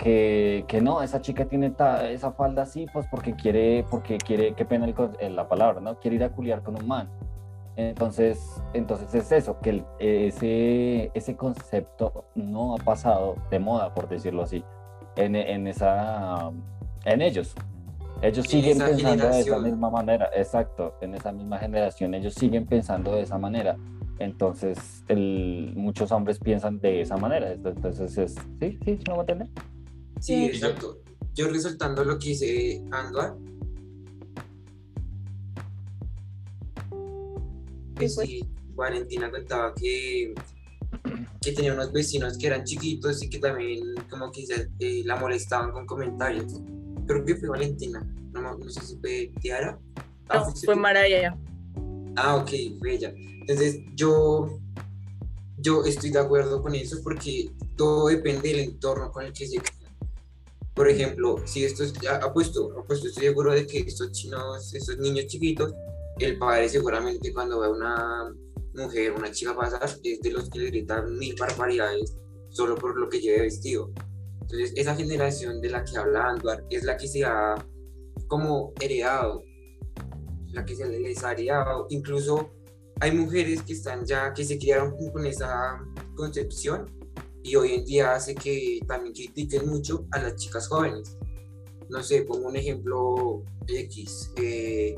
que, 0.04 0.66
que 0.68 0.82
no, 0.82 1.02
esa 1.02 1.22
chica 1.22 1.46
tiene 1.46 1.70
ta- 1.70 2.10
esa 2.10 2.34
falda 2.34 2.64
así, 2.64 2.88
pues 2.92 3.08
porque 3.10 3.34
quiere, 3.36 3.86
porque 3.90 4.18
quiere, 4.18 4.54
qué 4.54 4.66
pena 4.66 4.86
el 4.86 4.94
eh, 5.20 5.30
la 5.30 5.48
palabra, 5.48 5.80
¿no? 5.80 5.98
Quiere 5.98 6.18
ir 6.18 6.24
a 6.26 6.30
culiar 6.30 6.62
con 6.62 6.76
un 6.76 6.86
man. 6.86 7.10
Entonces, 7.78 8.62
entonces 8.74 9.16
es 9.16 9.32
eso, 9.32 9.58
que 9.62 9.70
el- 9.70 9.86
ese, 10.00 11.10
ese 11.14 11.38
concepto 11.38 12.26
no 12.36 12.76
ha 12.76 12.78
pasado 12.80 13.36
de 13.50 13.60
moda, 13.60 13.94
por 13.94 14.10
decirlo 14.10 14.44
así, 14.44 14.62
en, 15.16 15.38
en 15.38 15.68
esa, 15.68 16.52
en 17.06 17.22
ellos. 17.22 17.56
Ellos 18.22 18.46
En 18.46 18.52
siguen 18.52 18.78
pensando 18.80 18.98
de 18.98 19.02
esa 19.02 19.10
generación. 19.12 19.64
misma 19.64 19.90
manera, 19.90 20.30
exacto, 20.36 20.96
en 21.00 21.16
esa 21.16 21.32
misma 21.32 21.58
generación, 21.60 22.14
ellos 22.14 22.34
siguen 22.34 22.66
pensando 22.66 23.16
de 23.16 23.22
esa 23.22 23.38
manera. 23.38 23.78
Entonces, 24.20 25.04
el, 25.08 25.72
muchos 25.78 26.12
hombres 26.12 26.40
piensan 26.40 26.80
de 26.80 27.02
esa 27.02 27.16
manera. 27.18 27.52
Entonces, 27.54 28.18
es, 28.18 28.36
sí, 28.60 28.78
sí, 28.84 29.00
¿no 29.08 29.16
me 29.16 29.22
entiendes? 29.22 29.50
Sí, 30.20 30.34
Sí. 30.36 30.46
exacto. 30.46 31.00
Yo 31.34 31.48
resaltando 31.50 32.04
lo 32.06 32.18
que 32.20 32.30
dice 32.30 32.82
Anduar, 32.92 33.36
que 37.98 38.08
Sí, 38.10 38.16
pues. 38.16 38.30
sí, 38.30 38.50
Valentina 38.76 39.30
contaba 39.32 39.74
que, 39.76 40.34
que 41.42 41.52
tenía 41.52 41.74
unos 41.74 41.92
vecinos 41.92 42.38
que 42.38 42.48
eran 42.48 42.64
chiquitos 42.64 43.22
y 43.24 43.30
que 43.30 43.40
también 43.40 43.80
como 44.10 44.32
que 44.32 44.46
se- 44.46 44.70
eh, 44.80 45.04
la 45.06 45.16
molestaban 45.16 45.72
con 45.72 45.86
comentarios. 45.86 46.54
Creo 47.08 47.26
que 47.26 47.36
fue 47.36 47.50
Valentina, 47.50 48.00
no, 48.32 48.58
no 48.58 48.70
sé 48.70 48.82
si 48.82 48.98
fue 48.98 49.32
Tiara. 49.42 49.78
Ah, 50.30 50.38
No, 50.40 50.52
fue 50.52 50.74
tú. 50.76 50.80
Maraya. 50.80 51.38
Ah, 52.16 52.36
ok, 52.36 52.50
fue 52.80 52.94
ella. 52.96 53.14
Entonces, 53.16 53.80
yo, 53.96 54.60
yo 55.58 55.84
estoy 55.84 56.12
de 56.12 56.20
acuerdo 56.20 56.62
con 56.62 56.74
eso 56.76 56.98
porque 57.04 57.52
todo 57.76 58.08
depende 58.08 58.50
del 58.50 58.60
entorno 58.60 59.12
con 59.12 59.26
el 59.26 59.34
que 59.34 59.48
se. 59.48 59.58
Por 60.76 60.90
ejemplo, 60.90 61.38
si 61.46 61.66
estos, 61.66 61.94
apuesto, 62.22 62.72
apuesto, 62.80 63.08
estoy 63.08 63.26
seguro 63.26 63.54
de 63.54 63.68
que 63.68 63.80
estos 63.80 64.12
chinos, 64.12 64.74
estos 64.74 64.98
niños 64.98 65.28
chiquitos, 65.28 65.74
el 66.20 66.38
padre 66.38 66.70
seguramente 66.70 67.34
cuando 67.34 67.60
ve 67.60 67.68
a 67.68 67.70
una 67.70 68.34
mujer, 68.74 69.14
una 69.14 69.32
chica 69.32 69.56
pasar, 69.56 69.84
es 70.04 70.22
de 70.22 70.32
los 70.32 70.50
que 70.50 70.60
le 70.60 70.66
gritan 70.68 71.18
mil 71.18 71.36
barbaridades 71.40 72.16
solo 72.50 72.76
por 72.76 72.98
lo 72.98 73.08
que 73.10 73.20
lleve 73.20 73.42
vestido. 73.42 73.92
Entonces, 74.42 74.74
esa 74.76 74.96
generación 74.96 75.62
de 75.62 75.70
la 75.70 75.84
que 75.84 75.98
habla 75.98 76.30
Anduar 76.30 76.64
es 76.70 76.84
la 76.84 76.98
que 76.98 77.08
se 77.08 77.24
ha 77.24 77.56
como 78.28 78.74
heredado 78.80 79.44
la 80.54 80.66
que 80.66 80.76
se 80.76 80.88
les 80.88 81.24
ha 81.24 81.34
heredado. 81.34 81.88
Incluso 81.90 82.52
hay 83.00 83.12
mujeres 83.12 83.62
que 83.64 83.74
están 83.74 84.06
ya, 84.06 84.34
que 84.34 84.46
se 84.46 84.58
criaron 84.58 84.96
con 85.12 85.26
esa 85.26 85.80
concepción 86.16 86.86
y 87.44 87.56
hoy 87.56 87.74
en 87.74 87.86
día 87.86 88.14
hace 88.16 88.34
que 88.36 88.80
también 88.88 89.14
critiquen 89.14 89.70
mucho 89.70 90.06
a 90.12 90.22
las 90.22 90.36
chicas 90.36 90.68
jóvenes. 90.68 91.18
No 91.90 92.02
sé, 92.02 92.22
pongo 92.24 92.48
un 92.48 92.56
ejemplo 92.56 93.44
X, 93.68 94.32
eh, 94.38 94.96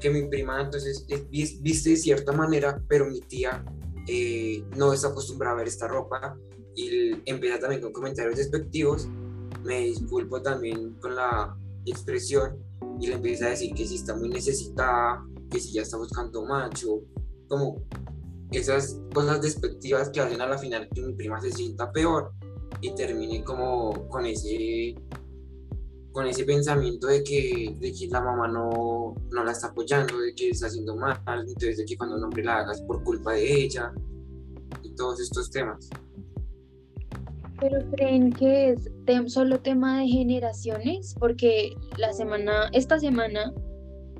que 0.00 0.10
mi 0.10 0.28
prima 0.28 0.60
entonces 0.62 1.04
es- 1.08 1.28
vis- 1.30 1.62
viste 1.62 1.90
de 1.90 1.96
cierta 1.96 2.32
manera, 2.32 2.82
pero 2.88 3.06
mi 3.06 3.20
tía 3.20 3.64
eh, 4.06 4.64
no 4.76 4.92
está 4.92 5.08
acostumbrada 5.08 5.54
a 5.54 5.58
ver 5.58 5.68
esta 5.68 5.86
ropa 5.86 6.36
y 6.74 7.10
empieza 7.26 7.58
también 7.60 7.82
con 7.82 7.92
comentarios 7.92 8.36
despectivos. 8.36 9.06
Me 9.64 9.80
disculpo 9.80 10.40
también 10.40 10.94
con 10.94 11.14
la 11.14 11.56
expresión 11.84 12.56
y 13.00 13.08
le 13.08 13.14
empieza 13.14 13.46
a 13.46 13.50
decir 13.50 13.74
que 13.74 13.86
si 13.86 13.96
está 13.96 14.14
muy 14.16 14.28
necesitada, 14.28 15.24
que 15.50 15.60
si 15.60 15.72
ya 15.72 15.82
está 15.82 15.96
buscando 15.98 16.44
macho, 16.44 17.00
como 17.48 17.82
esas 18.52 19.00
cosas 19.14 19.42
despectivas 19.42 20.10
que 20.10 20.20
hacen 20.20 20.40
a 20.40 20.46
la 20.46 20.58
final 20.58 20.88
que 20.94 21.02
mi 21.02 21.12
prima 21.14 21.40
se 21.40 21.50
sienta 21.52 21.92
peor 21.92 22.32
y 22.80 22.94
termine 22.94 23.42
como 23.44 24.08
con 24.08 24.24
ese 24.26 24.94
con 26.12 26.26
ese 26.26 26.44
pensamiento 26.44 27.06
de 27.06 27.22
que, 27.22 27.76
de 27.78 27.92
que 27.92 28.08
la 28.08 28.20
mamá 28.20 28.48
no, 28.48 29.14
no 29.30 29.44
la 29.44 29.52
está 29.52 29.68
apoyando, 29.68 30.18
de 30.18 30.34
que 30.34 30.50
está 30.50 30.66
haciendo 30.66 30.96
mal, 30.96 31.20
entonces 31.46 31.76
de 31.76 31.84
que 31.84 31.96
cuando 31.96 32.16
un 32.16 32.24
hombre 32.24 32.42
la 32.42 32.58
haga 32.58 32.72
es 32.72 32.80
por 32.82 33.04
culpa 33.04 33.34
de 33.34 33.62
ella 33.62 33.92
y 34.82 34.94
todos 34.96 35.20
estos 35.20 35.48
temas. 35.50 35.88
Pero 37.60 37.78
creen 37.92 38.32
que 38.32 38.70
es 38.70 38.90
tem- 39.04 39.28
solo 39.28 39.60
tema 39.60 40.00
de 40.00 40.08
generaciones, 40.08 41.14
porque 41.20 41.74
la 41.98 42.12
semana, 42.12 42.68
esta 42.72 42.98
semana, 42.98 43.52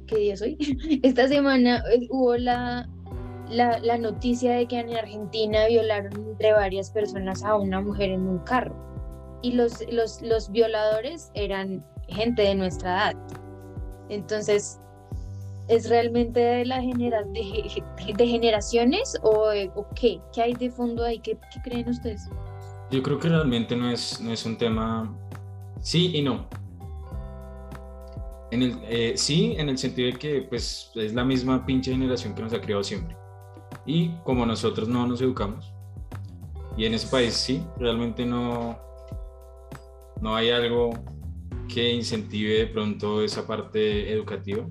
¿qué 0.06 0.18
día 0.18 0.34
es 0.34 0.42
hoy? 0.42 0.56
Esta 1.02 1.26
semana 1.26 1.82
eh, 1.92 2.06
hubo 2.10 2.36
la, 2.36 2.88
la, 3.50 3.78
la 3.78 3.98
noticia 3.98 4.52
de 4.52 4.66
que 4.66 4.78
en 4.78 4.96
Argentina 4.96 5.66
violaron 5.66 6.12
entre 6.14 6.52
varias 6.52 6.90
personas 6.90 7.42
a 7.42 7.56
una 7.56 7.80
mujer 7.80 8.10
en 8.10 8.28
un 8.28 8.38
carro. 8.38 8.74
Y 9.42 9.52
los, 9.52 9.84
los, 9.92 10.20
los 10.22 10.50
violadores 10.50 11.30
eran 11.34 11.84
gente 12.08 12.42
de 12.42 12.54
nuestra 12.54 13.12
edad. 13.12 13.16
Entonces, 14.08 14.80
¿es 15.68 15.88
realmente 15.88 16.40
de 16.40 16.64
la 16.64 16.80
genera 16.80 17.22
de, 17.22 17.42
ge- 17.44 18.14
de 18.16 18.26
generaciones 18.26 19.16
o, 19.22 19.50
o 19.74 19.86
qué? 19.94 20.20
¿Qué 20.32 20.42
hay 20.42 20.54
de 20.54 20.70
fondo 20.70 21.04
ahí? 21.04 21.18
¿Qué, 21.18 21.38
qué 21.52 21.60
creen 21.62 21.88
ustedes? 21.88 22.28
Yo 22.90 23.02
creo 23.02 23.18
que 23.18 23.28
realmente 23.28 23.76
no 23.76 23.90
es, 23.90 24.18
no 24.20 24.32
es 24.32 24.46
un 24.46 24.56
tema 24.56 25.14
sí 25.80 26.16
y 26.16 26.22
no. 26.22 26.46
En 28.50 28.62
el, 28.62 28.78
eh, 28.84 29.12
sí, 29.14 29.56
en 29.58 29.68
el 29.68 29.76
sentido 29.76 30.10
de 30.10 30.18
que 30.18 30.40
pues, 30.48 30.90
es 30.94 31.12
la 31.12 31.22
misma 31.22 31.66
pinche 31.66 31.92
generación 31.92 32.34
que 32.34 32.40
nos 32.40 32.54
ha 32.54 32.60
criado 32.62 32.82
siempre. 32.82 33.14
Y 33.88 34.10
como 34.22 34.44
nosotros 34.44 34.86
no 34.86 35.06
nos 35.06 35.22
educamos, 35.22 35.72
y 36.76 36.84
en 36.84 36.92
ese 36.92 37.08
país 37.08 37.32
sí, 37.32 37.62
realmente 37.78 38.26
no, 38.26 38.78
no 40.20 40.36
hay 40.36 40.50
algo 40.50 40.90
que 41.72 41.90
incentive 41.90 42.58
de 42.58 42.66
pronto 42.66 43.22
esa 43.22 43.46
parte 43.46 44.12
educativa. 44.12 44.66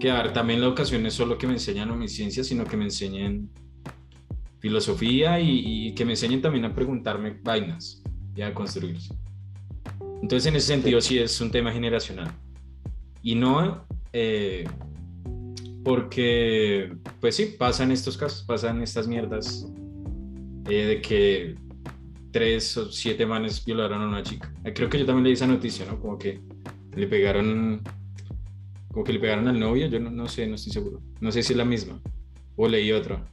que 0.00 0.10
a 0.10 0.20
ver, 0.20 0.32
también 0.32 0.60
la 0.60 0.66
educación 0.66 1.02
no 1.02 1.08
es 1.08 1.14
solo 1.14 1.38
que 1.38 1.46
me 1.46 1.52
enseñan 1.52 1.90
a 1.90 1.94
mi 1.94 2.08
ciencia, 2.08 2.42
sino 2.42 2.64
que 2.64 2.76
me 2.76 2.84
enseñen 2.84 3.48
filosofía 4.58 5.38
y, 5.38 5.88
y 5.88 5.94
que 5.94 6.04
me 6.04 6.14
enseñen 6.14 6.42
también 6.42 6.64
a 6.64 6.74
preguntarme 6.74 7.38
vainas 7.44 8.02
y 8.34 8.42
a 8.42 8.52
construirse. 8.52 9.14
Entonces, 10.20 10.46
en 10.46 10.56
ese 10.56 10.66
sentido, 10.66 11.00
sí 11.00 11.16
es 11.16 11.40
un 11.40 11.52
tema 11.52 11.70
generacional. 11.70 12.32
Y 13.22 13.36
no 13.36 13.86
eh, 14.12 14.64
porque, 15.84 16.96
pues 17.20 17.36
sí, 17.36 17.54
pasan 17.58 17.90
estos 17.90 18.16
casos, 18.16 18.44
pasan 18.44 18.82
estas 18.82 19.08
mierdas 19.08 19.66
eh, 20.68 20.86
de 20.86 21.00
que 21.00 21.54
tres 22.30 22.76
o 22.76 22.90
siete 22.90 23.26
manes 23.26 23.64
violaron 23.64 24.02
a 24.02 24.08
una 24.08 24.22
chica. 24.22 24.52
Eh, 24.64 24.72
creo 24.72 24.88
que 24.88 24.98
yo 24.98 25.06
también 25.06 25.24
leí 25.24 25.32
esa 25.34 25.46
noticia, 25.46 25.86
¿no? 25.86 26.00
Como 26.00 26.18
que 26.18 26.40
le 26.94 27.06
pegaron, 27.06 27.82
como 28.90 29.04
que 29.04 29.12
le 29.12 29.20
pegaron 29.20 29.48
al 29.48 29.58
novio, 29.58 29.86
yo 29.86 29.98
no, 30.00 30.10
no 30.10 30.28
sé, 30.28 30.46
no 30.46 30.54
estoy 30.54 30.72
seguro. 30.72 31.00
No 31.20 31.32
sé 31.32 31.42
si 31.42 31.52
es 31.52 31.56
la 31.56 31.64
misma. 31.64 32.00
O 32.56 32.68
leí 32.68 32.92
otra. 32.92 33.24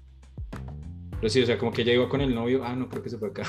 Pero 1.20 1.30
sí, 1.30 1.42
o 1.42 1.46
sea, 1.46 1.58
como 1.58 1.72
que 1.72 1.82
ella 1.82 1.94
iba 1.94 2.08
con 2.08 2.22
el 2.22 2.34
novio, 2.34 2.64
ah, 2.64 2.76
no, 2.76 2.88
creo 2.88 3.04
que 3.04 3.10
se 3.10 3.18
fue 3.18 3.30
acá. 3.30 3.44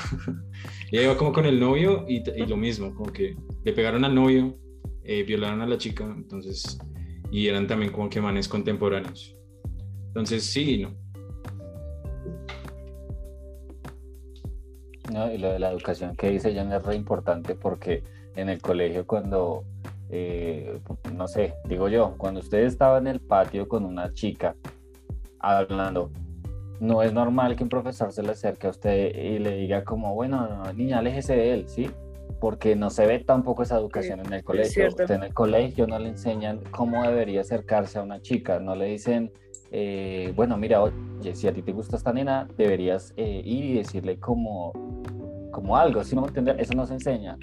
ella 0.91 1.03
iba 1.03 1.17
como 1.17 1.31
con 1.31 1.45
el 1.45 1.59
novio 1.59 2.05
y, 2.07 2.17
y, 2.17 2.45
lo 2.45 2.57
mismo, 2.57 2.93
como 2.93 3.11
que 3.11 3.35
le 3.63 3.73
pegaron 3.73 4.03
al 4.03 4.13
novio, 4.13 4.57
eh, 5.03 5.23
violaron 5.23 5.61
a 5.61 5.65
la 5.65 5.77
chica, 5.77 6.03
entonces, 6.03 6.77
y 7.31 7.47
eran 7.47 7.65
también 7.65 7.91
como 7.91 8.09
que 8.09 8.21
manes 8.21 8.47
contemporáneos. 8.47 9.35
Entonces, 10.07 10.43
sí, 10.43 10.83
no. 10.83 10.91
No, 15.11 15.31
y 15.33 15.37
lo 15.37 15.51
de 15.51 15.59
la 15.59 15.71
educación 15.71 16.15
que 16.15 16.29
dice 16.29 16.53
Jan 16.53 16.71
es 16.71 16.83
re 16.83 16.95
importante 16.95 17.55
porque 17.55 18.03
en 18.35 18.49
el 18.49 18.61
colegio 18.61 19.05
cuando, 19.05 19.63
eh, 20.09 20.79
no 21.13 21.27
sé, 21.27 21.55
digo 21.65 21.89
yo, 21.89 22.15
cuando 22.17 22.39
usted 22.39 22.59
estaba 22.59 22.97
en 22.97 23.07
el 23.07 23.19
patio 23.19 23.67
con 23.67 23.83
una 23.83 24.13
chica 24.13 24.55
hablando, 25.39 26.11
no 26.79 27.03
es 27.03 27.13
normal 27.13 27.55
que 27.55 27.63
un 27.63 27.69
profesor 27.69 28.11
se 28.11 28.23
le 28.23 28.31
acerque 28.31 28.67
a 28.67 28.71
usted 28.71 29.15
y 29.15 29.39
le 29.39 29.55
diga 29.57 29.83
como, 29.83 30.13
bueno, 30.15 30.63
niña, 30.73 30.99
aléjese 30.99 31.35
de 31.35 31.53
él, 31.53 31.67
¿sí? 31.67 31.89
Porque 32.41 32.75
no 32.75 32.89
se 32.89 33.07
ve 33.07 33.19
tampoco 33.19 33.63
esa 33.63 33.77
educación 33.77 34.19
en 34.19 34.33
el 34.33 34.43
colegio. 34.43 34.87
Usted 34.89 35.09
en 35.11 35.23
el 35.23 35.33
colegio 35.33 35.87
no 35.87 35.97
le 35.97 36.09
enseñan 36.09 36.59
cómo 36.71 37.03
debería 37.03 37.41
acercarse 37.41 37.99
a 37.99 38.03
una 38.03 38.21
chica, 38.21 38.59
no 38.59 38.75
le 38.75 38.87
dicen, 38.87 39.31
eh, 39.71 40.33
bueno, 40.35 40.57
mira, 40.57 40.81
oye, 40.81 41.33
si 41.33 41.47
a 41.47 41.53
ti 41.53 41.61
te 41.61 41.71
gusta 41.71 41.95
esta 41.95 42.11
nena, 42.11 42.47
deberías 42.57 43.13
eh, 43.15 43.41
ir 43.45 43.63
y 43.63 43.73
decirle 43.75 44.19
como, 44.19 44.73
como 45.51 45.77
algo, 45.77 46.03
si 46.03 46.15
no 46.15 46.21
me 46.21 46.27
entender, 46.27 46.59
eso 46.59 46.73
no 46.73 46.85
se 46.85 46.95
enseña, 46.95 47.37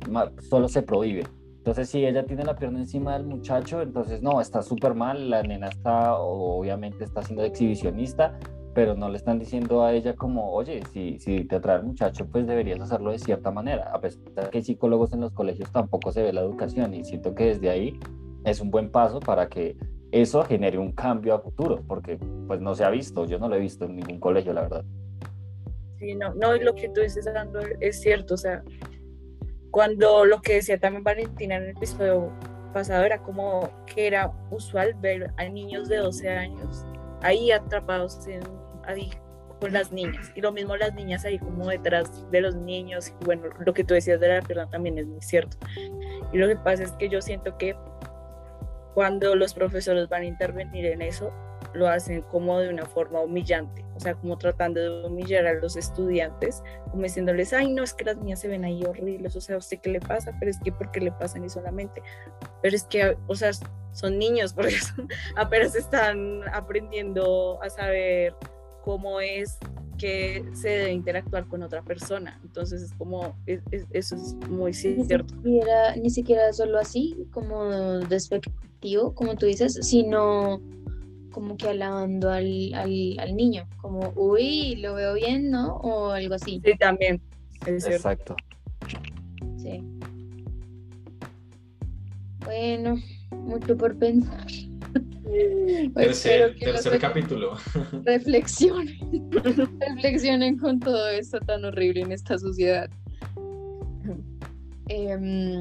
solo 0.51 0.69
se 0.69 0.83
prohíbe. 0.83 1.23
Entonces, 1.59 1.89
si 1.89 2.05
ella 2.05 2.25
tiene 2.25 2.45
la 2.45 2.57
pierna 2.57 2.81
encima 2.81 3.15
del 3.15 3.27
muchacho, 3.27 3.83
entonces 3.83 4.23
no, 4.23 4.41
está 4.41 4.63
súper 4.63 4.95
mal, 4.95 5.31
la 5.31 5.43
nena 5.43 5.69
está, 5.69 6.17
obviamente 6.19 7.05
está 7.05 7.23
siendo 7.23 7.45
exhibicionista, 7.45 8.39
pero 8.79 8.95
no 8.95 9.09
le 9.09 9.17
están 9.17 9.41
diciendo 9.41 9.83
a 9.83 9.93
ella 9.93 10.15
como, 10.15 10.53
oye, 10.53 10.83
si, 10.93 11.19
si 11.19 11.43
te 11.43 11.57
atrae 11.57 11.79
el 11.79 11.83
muchacho, 11.83 12.29
pues 12.29 12.47
deberías 12.47 12.79
hacerlo 12.79 13.11
de 13.11 13.19
cierta 13.19 13.51
manera. 13.51 13.91
A 13.93 14.01
pesar 14.01 14.23
de 14.23 14.51
que 14.51 14.63
psicólogos 14.63 15.13
en 15.13 15.21
los 15.21 15.33
colegios, 15.33 15.73
tampoco 15.73 16.13
se 16.13 16.23
ve 16.23 16.33
la 16.33 16.43
educación 16.43 16.95
y 16.95 17.05
siento 17.05 17.35
que 17.35 17.47
desde 17.47 17.71
ahí 17.71 17.99
es 18.45 18.61
un 18.61 18.71
buen 18.71 18.89
paso 18.89 19.19
para 19.19 19.49
que 19.49 19.77
eso 20.13 20.45
genere 20.45 20.79
un 20.79 20.93
cambio 20.93 21.35
a 21.35 21.41
futuro, 21.41 21.83
porque 21.89 22.21
pues 22.47 22.61
no 22.61 22.77
se 22.77 22.85
ha 22.85 22.91
visto, 22.91 23.27
yo 23.27 23.41
no 23.41 23.49
lo 23.49 23.57
he 23.57 23.59
visto 23.59 23.85
en 23.85 23.97
ningún 23.97 24.21
colegio, 24.21 24.53
la 24.53 24.61
verdad. 24.61 24.85
Sí, 25.99 26.15
no, 26.15 26.33
no, 26.35 26.55
lo 26.55 26.73
que 26.77 26.89
tú 26.91 27.01
dices, 27.01 27.25
dando 27.25 27.59
es 27.81 28.01
cierto, 28.01 28.35
o 28.35 28.39
sea, 28.39 28.63
cuando 29.73 30.25
lo 30.25 30.41
que 30.41 30.55
decía 30.55 30.79
también 30.79 31.03
Valentina 31.03 31.57
en 31.57 31.65
el 31.65 31.71
episodio 31.71 32.31
pasado 32.73 33.03
era 33.03 33.25
como 33.25 33.69
que 33.87 34.07
era 34.07 34.31
usual 34.53 34.95
ver 35.01 35.33
a 35.37 35.49
niños 35.49 35.89
de 35.89 35.97
12 35.97 36.29
años 36.29 36.87
ahí 37.23 37.51
atrapados 37.51 38.25
en 38.29 38.43
ahí 38.89 39.11
con 39.61 39.73
las 39.73 39.93
niñas. 39.93 40.33
Y 40.35 40.41
lo 40.41 40.53
mismo 40.53 40.77
las 40.77 40.95
niñas 40.95 41.25
ahí 41.25 41.39
como 41.39 41.69
detrás 41.69 42.31
de 42.31 42.41
los 42.41 42.55
niños. 42.55 43.13
Y 43.21 43.25
bueno, 43.25 43.49
lo 43.65 43.75
que 43.75 43.85
tú 43.85 43.95
decías 43.95 44.21
de 44.21 44.29
la 44.29 44.43
pierna 44.43 44.69
también 44.69 44.99
es 44.99 45.07
muy 45.07 45.21
cierto. 45.21 45.57
Y 46.33 46.39
lo 46.39 46.49
que 46.49 46.57
pasa 46.57 46.83
es 46.85 46.93
que 46.93 47.09
yo 47.09 47.21
siento 47.21 47.57
que 47.59 47.77
cuando 48.95 49.35
los 49.37 49.55
profesores 49.55 50.09
van 50.09 50.23
a 50.23 50.27
intervenir 50.27 50.87
en 50.87 51.03
eso, 51.03 51.33
lo 51.73 51.89
hacen 51.89 52.23
como 52.23 52.59
de 52.59 52.69
una 52.69 52.87
forma 52.87 53.21
humillante, 53.21 53.85
o 53.95 54.01
sea, 54.01 54.15
como 54.15 54.39
tratando 54.39 54.81
de 54.81 55.07
humillar 55.07 55.47
a 55.47 55.55
los 55.55 55.77
estudiantes, 55.77 56.63
como 56.91 57.03
diciéndoles, 57.03 57.53
ay, 57.53 57.73
no, 57.73 57.83
es 57.83 57.95
que 57.95 58.05
las 58.05 58.17
niñas 58.17 58.41
se 58.41 58.49
ven 58.49 58.65
ahí 58.65 58.83
horribles, 58.85 59.37
o 59.37 59.41
sea, 59.41 59.57
¿a 59.57 59.59
usted 59.59 59.79
qué 59.79 59.91
le 59.91 60.01
pasa? 60.01 60.33
Pero 60.39 60.51
es 60.51 60.59
que, 60.61 60.73
¿por 60.73 60.91
qué 60.91 61.01
le 61.01 61.13
pasan 61.13 61.45
y 61.45 61.49
solamente? 61.49 62.03
Pero 62.63 62.75
es 62.75 62.85
que, 62.85 63.17
o 63.27 63.35
sea, 63.35 63.51
son 63.93 64.19
niños, 64.19 64.53
porque 64.55 64.77
apenas 65.37 65.75
están 65.75 66.43
aprendiendo 66.53 67.63
a 67.63 67.71
saber 67.71 68.35
cómo 68.89 69.21
es 69.21 69.59
que 69.99 70.43
se 70.55 70.71
debe 70.71 70.93
interactuar 70.93 71.47
con 71.47 71.63
otra 71.63 71.83
persona. 71.83 72.41
Entonces 72.43 72.81
es 72.81 72.95
como, 72.95 73.37
eso 73.45 74.17
es 74.17 74.35
muy 74.49 74.73
cierto. 74.73 75.35
Ni 75.43 75.59
siquiera, 75.59 75.97
ni 75.97 76.09
siquiera 76.09 76.53
solo 76.55 76.79
así, 76.79 77.15
como 77.31 77.67
despectivo, 78.09 79.15
como 79.15 79.37
tú 79.37 79.45
dices, 79.45 79.79
sino 79.83 80.63
como 81.33 81.59
que 81.59 81.69
alabando 81.69 82.31
al, 82.31 82.73
al, 82.73 83.37
niño, 83.37 83.69
como, 83.83 84.11
uy, 84.17 84.77
lo 84.77 84.95
veo 84.95 85.13
bien, 85.13 85.51
¿no? 85.51 85.77
O 85.77 86.13
algo 86.13 86.37
así. 86.37 86.63
Sí, 86.65 86.73
también. 86.79 87.21
Exacto. 87.67 88.37
Sí. 89.59 89.85
Bueno, 92.43 92.97
mucho 93.33 93.77
por 93.77 93.99
pensar. 93.99 94.47
Tercer, 95.95 96.57
tercer 96.59 96.99
capítulo. 96.99 97.57
Reflexionen, 98.05 99.31
reflexionen 99.81 100.59
con 100.59 100.81
todo 100.81 101.09
esto 101.09 101.39
tan 101.41 101.65
horrible 101.65 102.03
en 102.03 102.13
esta 102.13 102.39
sociedad. 102.39 102.89
Eh, 104.89 105.61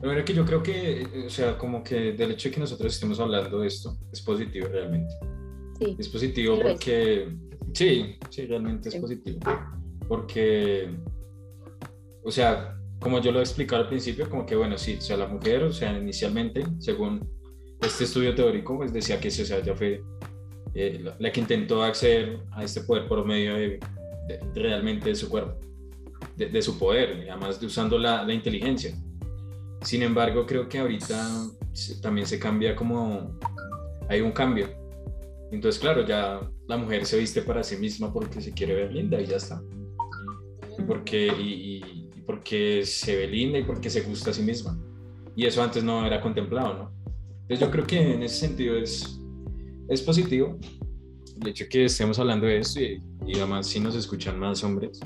bueno, 0.00 0.24
que 0.24 0.32
yo 0.32 0.44
creo 0.44 0.62
que, 0.62 1.02
eh, 1.02 1.26
o 1.26 1.30
sea, 1.30 1.58
como 1.58 1.82
que 1.82 2.12
del 2.12 2.32
hecho 2.32 2.48
de 2.48 2.54
que 2.54 2.60
nosotros 2.60 2.94
estemos 2.94 3.18
hablando 3.18 3.60
de 3.60 3.66
esto 3.66 3.98
es 4.12 4.20
positivo 4.20 4.68
realmente. 4.68 5.12
Sí. 5.78 5.96
Es 5.98 6.08
positivo 6.08 6.58
porque, 6.60 7.28
sí, 7.72 8.16
sí, 8.30 8.46
realmente 8.46 8.90
es 8.90 8.96
positivo. 8.96 9.40
Porque, 10.06 10.88
o 12.22 12.30
sea, 12.30 12.77
como 13.00 13.20
yo 13.20 13.32
lo 13.32 13.38
he 13.38 13.42
explicado 13.42 13.82
al 13.82 13.88
principio, 13.88 14.28
como 14.28 14.44
que, 14.44 14.56
bueno, 14.56 14.76
sí, 14.76 14.96
o 14.98 15.00
sea, 15.00 15.16
la 15.16 15.26
mujer, 15.26 15.62
o 15.62 15.72
sea, 15.72 15.96
inicialmente, 15.96 16.64
según 16.78 17.28
este 17.80 18.04
estudio 18.04 18.34
teórico, 18.34 18.76
pues 18.76 18.92
decía 18.92 19.20
que, 19.20 19.28
o 19.28 19.30
sea, 19.30 19.62
ya 19.62 19.74
fue 19.74 20.02
eh, 20.74 21.04
la, 21.18 21.32
que 21.32 21.40
intentó 21.40 21.82
acceder 21.82 22.40
a 22.52 22.64
este 22.64 22.80
poder 22.82 23.06
por 23.06 23.24
medio 23.24 23.54
de, 23.54 23.78
realmente 24.54 25.10
de 25.10 25.14
su 25.14 25.28
cuerpo, 25.28 25.58
de, 26.36 26.62
su 26.62 26.78
poder, 26.78 27.26
además 27.30 27.60
de 27.60 27.66
usando 27.66 27.98
la, 27.98 28.24
la 28.24 28.32
inteligencia. 28.32 28.94
Sin 29.82 30.02
embargo, 30.02 30.44
creo 30.44 30.68
que 30.68 30.78
ahorita 30.78 31.46
también 32.02 32.26
se 32.26 32.38
cambia 32.38 32.74
como 32.74 33.38
hay 34.08 34.20
un 34.20 34.32
cambio. 34.32 34.68
Entonces, 35.50 35.80
claro, 35.80 36.04
ya 36.04 36.40
la 36.66 36.76
mujer 36.76 37.06
se 37.06 37.18
viste 37.18 37.42
para 37.42 37.62
sí 37.62 37.76
misma 37.76 38.12
porque 38.12 38.40
se 38.40 38.52
quiere 38.52 38.74
ver 38.74 38.92
linda 38.92 39.20
y 39.20 39.26
ya 39.26 39.36
está. 39.36 39.62
Y 40.78 40.82
porque, 40.82 41.28
y, 41.38 41.97
porque 42.28 42.84
se 42.84 43.16
ve 43.16 43.26
linda 43.26 43.58
y 43.58 43.64
porque 43.64 43.88
se 43.88 44.02
gusta 44.02 44.32
a 44.32 44.34
sí 44.34 44.42
misma. 44.42 44.78
Y 45.34 45.46
eso 45.46 45.62
antes 45.62 45.82
no 45.82 46.04
era 46.04 46.20
contemplado, 46.20 46.74
¿no? 46.74 46.92
Entonces 47.40 47.60
yo 47.60 47.70
creo 47.70 47.86
que 47.86 48.12
en 48.12 48.22
ese 48.22 48.46
sentido 48.46 48.76
es, 48.76 49.18
es 49.88 50.02
positivo 50.02 50.58
el 51.40 51.48
hecho 51.48 51.64
que 51.70 51.86
estemos 51.86 52.18
hablando 52.18 52.46
de 52.46 52.58
esto 52.58 52.80
y, 52.80 53.02
y 53.26 53.38
además 53.38 53.66
si 53.66 53.80
nos 53.80 53.94
escuchan 53.94 54.38
más 54.38 54.62
hombres, 54.62 55.00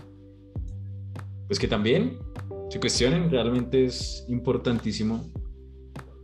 pues 1.46 1.60
que 1.60 1.68
también 1.68 2.18
se 2.68 2.80
cuestionen, 2.80 3.30
realmente 3.30 3.84
es 3.84 4.26
importantísimo 4.28 5.24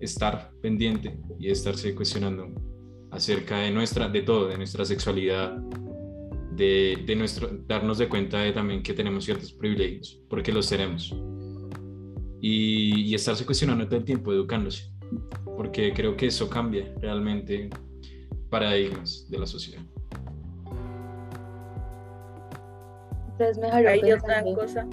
estar 0.01 0.51
pendiente 0.61 1.17
y 1.39 1.49
estarse 1.49 1.95
cuestionando 1.95 2.49
acerca 3.13 3.59
de 3.59 3.71
nuestra, 3.71 4.09
de 4.09 4.23
todo, 4.23 4.49
de 4.49 4.57
nuestra 4.57 4.85
sexualidad, 4.85 5.63
de, 6.59 7.03
de 7.07 7.17
nuestro, 7.17 7.49
darnos 7.67 7.99
de 7.99 8.09
cuenta 8.09 8.41
de 8.41 8.53
también 8.53 8.83
que 8.83 8.93
tenemos 8.93 9.25
ciertos 9.25 9.53
privilegios, 9.53 10.21
porque 10.29 10.53
los 10.53 10.69
tenemos. 10.69 11.15
Y, 12.41 13.11
y 13.11 13.15
estarse 13.15 13.47
cuestionando 13.47 13.87
todo 13.87 13.97
el 13.97 14.05
tiempo, 14.05 14.33
educándose, 14.33 14.93
porque 15.57 15.93
creo 15.95 16.17
que 16.17 16.27
eso 16.27 16.51
cambia 16.51 16.93
realmente 17.01 17.71
paradigmas 18.51 19.27
de 19.31 19.39
la 19.39 19.47
sociedad. 19.47 19.83
Entonces, 23.33 23.59
mejor 23.59 23.87
Hay 23.87 24.13
otra 24.13 24.43
cosa 24.43 24.87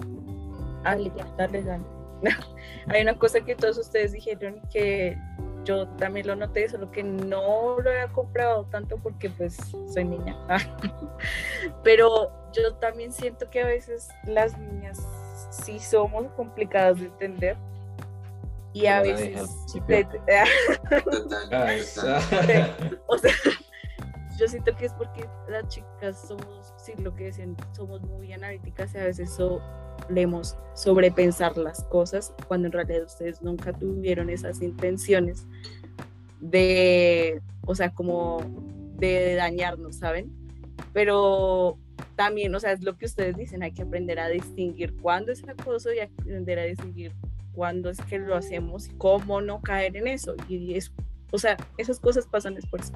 Hay 2.88 3.02
una 3.02 3.18
cosa 3.18 3.42
que 3.42 3.56
todos 3.56 3.78
ustedes 3.78 4.12
dijeron 4.12 4.62
que 4.72 5.18
yo 5.66 5.88
también 5.98 6.28
lo 6.28 6.36
noté, 6.36 6.70
solo 6.70 6.90
que 6.92 7.04
no 7.04 7.80
lo 7.80 7.90
había 7.90 8.08
comprado 8.08 8.64
tanto 8.72 8.98
porque 8.98 9.30
pues 9.30 9.58
soy 9.94 10.06
niña. 10.06 10.38
Pero 11.84 12.32
yo 12.54 12.74
también 12.76 13.12
siento 13.12 13.50
que 13.50 13.62
a 13.62 13.66
veces 13.66 14.08
las 14.26 14.58
niñas 14.58 15.00
sí 15.52 15.80
somos 15.80 16.32
complicadas 16.34 16.98
de 17.00 17.06
entender 17.08 17.58
Y 18.74 18.86
a 18.88 19.02
veces, 19.02 19.50
te- 19.88 20.04
te- 20.26 20.44
Total, 21.04 21.04
total. 21.50 21.70
esa- 21.72 22.20
o 23.08 23.18
sea, 23.18 23.32
yo 24.40 24.48
siento 24.48 24.76
que 24.76 24.86
es 24.86 24.94
porque 24.94 25.28
las 25.50 25.68
chicas 25.70 26.28
somos, 26.28 26.74
sí, 26.78 26.94
lo 26.98 27.16
que 27.16 27.26
decían, 27.26 27.56
somos 27.74 28.02
muy 28.02 28.34
analíticas 28.34 28.94
y 28.94 28.98
a 28.98 29.04
veces 29.06 29.30
solemos 29.32 30.58
sobrepensar 30.74 31.58
las 31.58 31.84
cosas 31.86 32.34
cuando 32.48 32.68
en 32.68 32.74
realidad 32.74 33.04
ustedes 33.04 33.42
nunca 33.42 33.72
tuvieron 33.74 34.30
esas 34.30 34.62
intenciones 34.62 35.48
de, 36.42 37.42
o 37.66 37.76
sea, 37.76 37.94
como 37.94 38.40
de 38.98 39.36
dañarnos, 39.36 39.98
¿saben? 39.98 40.32
Pero 40.94 41.78
también, 42.16 42.54
o 42.56 42.60
sea, 42.60 42.72
es 42.72 42.84
lo 42.84 42.98
que 42.98 43.06
ustedes 43.06 43.38
dicen, 43.38 43.64
hay 43.64 43.72
que 43.72 43.84
aprender 43.84 44.20
a 44.20 44.28
distinguir 44.28 44.96
cuándo 45.02 45.32
es 45.32 45.48
acoso 45.48 45.94
y 45.94 46.00
aprender 46.00 46.60
a 46.60 46.64
distinguir 46.64 47.14
cuándo 47.54 47.90
es 47.90 48.02
que 48.02 48.20
lo 48.20 48.36
hacemos 48.36 48.88
y 48.88 48.92
cómo 48.98 49.42
no 49.42 49.62
caer 49.62 49.96
en 49.96 50.08
eso. 50.08 50.36
Y 50.48 50.76
es, 50.76 50.92
o 51.32 51.38
sea, 51.38 51.58
esas 51.78 52.00
cosas 52.00 52.28
pasan 52.28 52.58
es 52.58 52.66
por 52.66 52.82
eso. 52.82 52.94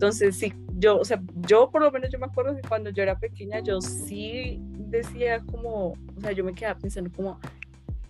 Entonces, 0.00 0.34
sí, 0.38 0.54
yo, 0.78 0.96
o 0.96 1.04
sea, 1.04 1.22
yo 1.46 1.70
por 1.70 1.82
lo 1.82 1.90
menos 1.90 2.08
yo 2.10 2.18
me 2.18 2.24
acuerdo 2.24 2.56
que 2.56 2.66
cuando 2.66 2.88
yo 2.88 3.02
era 3.02 3.18
pequeña, 3.18 3.60
yo 3.60 3.82
sí 3.82 4.58
decía 4.62 5.40
como, 5.40 5.88
o 5.88 6.20
sea, 6.22 6.32
yo 6.32 6.42
me 6.42 6.54
quedaba 6.54 6.78
pensando 6.78 7.10
como, 7.14 7.38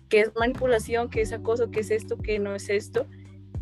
¿qué 0.07 0.21
es 0.21 0.31
manipulación? 0.39 1.09
¿Qué 1.09 1.19
es 1.19 1.33
acoso? 1.33 1.69
¿Qué 1.69 1.81
es 1.81 1.91
esto? 1.91 2.17
¿Qué 2.17 2.39
no 2.39 2.55
es 2.55 2.69
esto? 2.69 3.07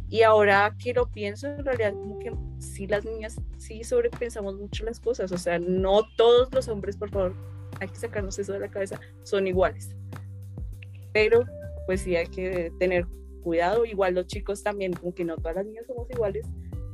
Y 0.09 0.21
ahora 0.21 0.75
que 0.77 0.93
lo 0.93 1.07
pienso, 1.07 1.47
en 1.47 1.65
realidad 1.65 1.93
como 1.93 2.19
que 2.19 2.31
sí 2.59 2.85
las 2.85 3.03
niñas 3.03 3.41
sí 3.57 3.83
sobrepensamos 3.83 4.57
mucho 4.57 4.85
las 4.85 4.99
cosas, 4.99 5.31
o 5.31 5.37
sea, 5.39 5.57
no 5.57 6.03
todos 6.15 6.53
los 6.53 6.67
hombres, 6.67 6.97
por 6.97 7.09
favor, 7.09 7.33
hay 7.79 7.87
que 7.87 7.95
sacarnos 7.95 8.37
eso 8.37 8.53
de 8.53 8.59
la 8.59 8.67
cabeza, 8.67 8.99
son 9.23 9.47
iguales. 9.47 9.89
Pero 11.13 11.45
pues 11.87 12.01
sí 12.01 12.15
hay 12.15 12.27
que 12.27 12.71
tener 12.77 13.07
cuidado, 13.41 13.85
igual 13.85 14.13
los 14.13 14.27
chicos 14.27 14.61
también, 14.61 14.93
aunque 15.01 15.25
no 15.25 15.35
todas 15.35 15.55
las 15.55 15.65
niñas 15.65 15.87
somos 15.87 16.07
iguales, 16.11 16.45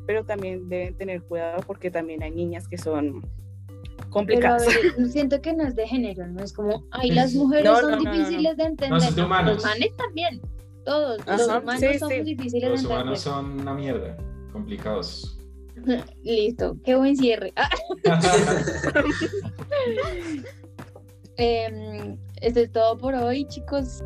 pero 0.06 0.24
también 0.26 0.68
deben 0.70 0.96
tener 0.96 1.22
cuidado 1.24 1.62
porque 1.66 1.90
también 1.92 2.24
hay 2.24 2.32
niñas 2.32 2.68
que 2.68 2.78
son 2.78 3.22
Pero 3.22 4.04
a 4.04 4.10
complicadas. 4.10 4.66
ver, 4.66 5.08
siento 5.10 5.42
que 5.42 5.54
no 5.54 5.64
es 5.68 5.76
de 5.76 5.88
género, 5.88 6.28
no 6.28 6.44
es 6.44 6.54
como, 6.54 6.84
ay, 6.92 7.12
las 7.12 7.34
mujeres 7.34 7.66
No, 7.66 7.76
son 7.80 7.92
no, 7.92 7.98
no, 7.98 8.04
no, 8.04 8.12
no. 8.12 8.18
difíciles 8.18 8.58
de 8.58 8.64
entender. 8.64 9.02
son 9.02 9.16
de 9.16 9.22
no, 9.22 9.28
humanos. 9.28 9.56
Los 9.56 9.64
manes 9.66 9.96
también, 9.98 10.42
todos, 10.86 11.18
los 11.26 11.50
Ajá, 11.50 11.60
humanos 11.60 11.82
sí, 11.92 12.00
somos 12.00 12.16
sí. 12.16 12.22
difíciles 12.24 12.70
Los 12.70 12.82
de 12.82 12.88
humanos 12.88 13.26
entender. 13.26 13.52
son 13.52 13.60
una 13.62 13.74
mierda, 13.74 14.18
complicados. 14.54 15.38
Listo, 16.24 16.78
qué 16.86 16.96
buen 16.96 17.18
cierre. 17.18 17.52
Ah, 17.58 17.70
em, 21.38 22.18
esto 22.42 22.60
es 22.60 22.72
todo 22.72 22.98
por 22.98 23.14
hoy, 23.16 23.46
chicos. 23.48 24.04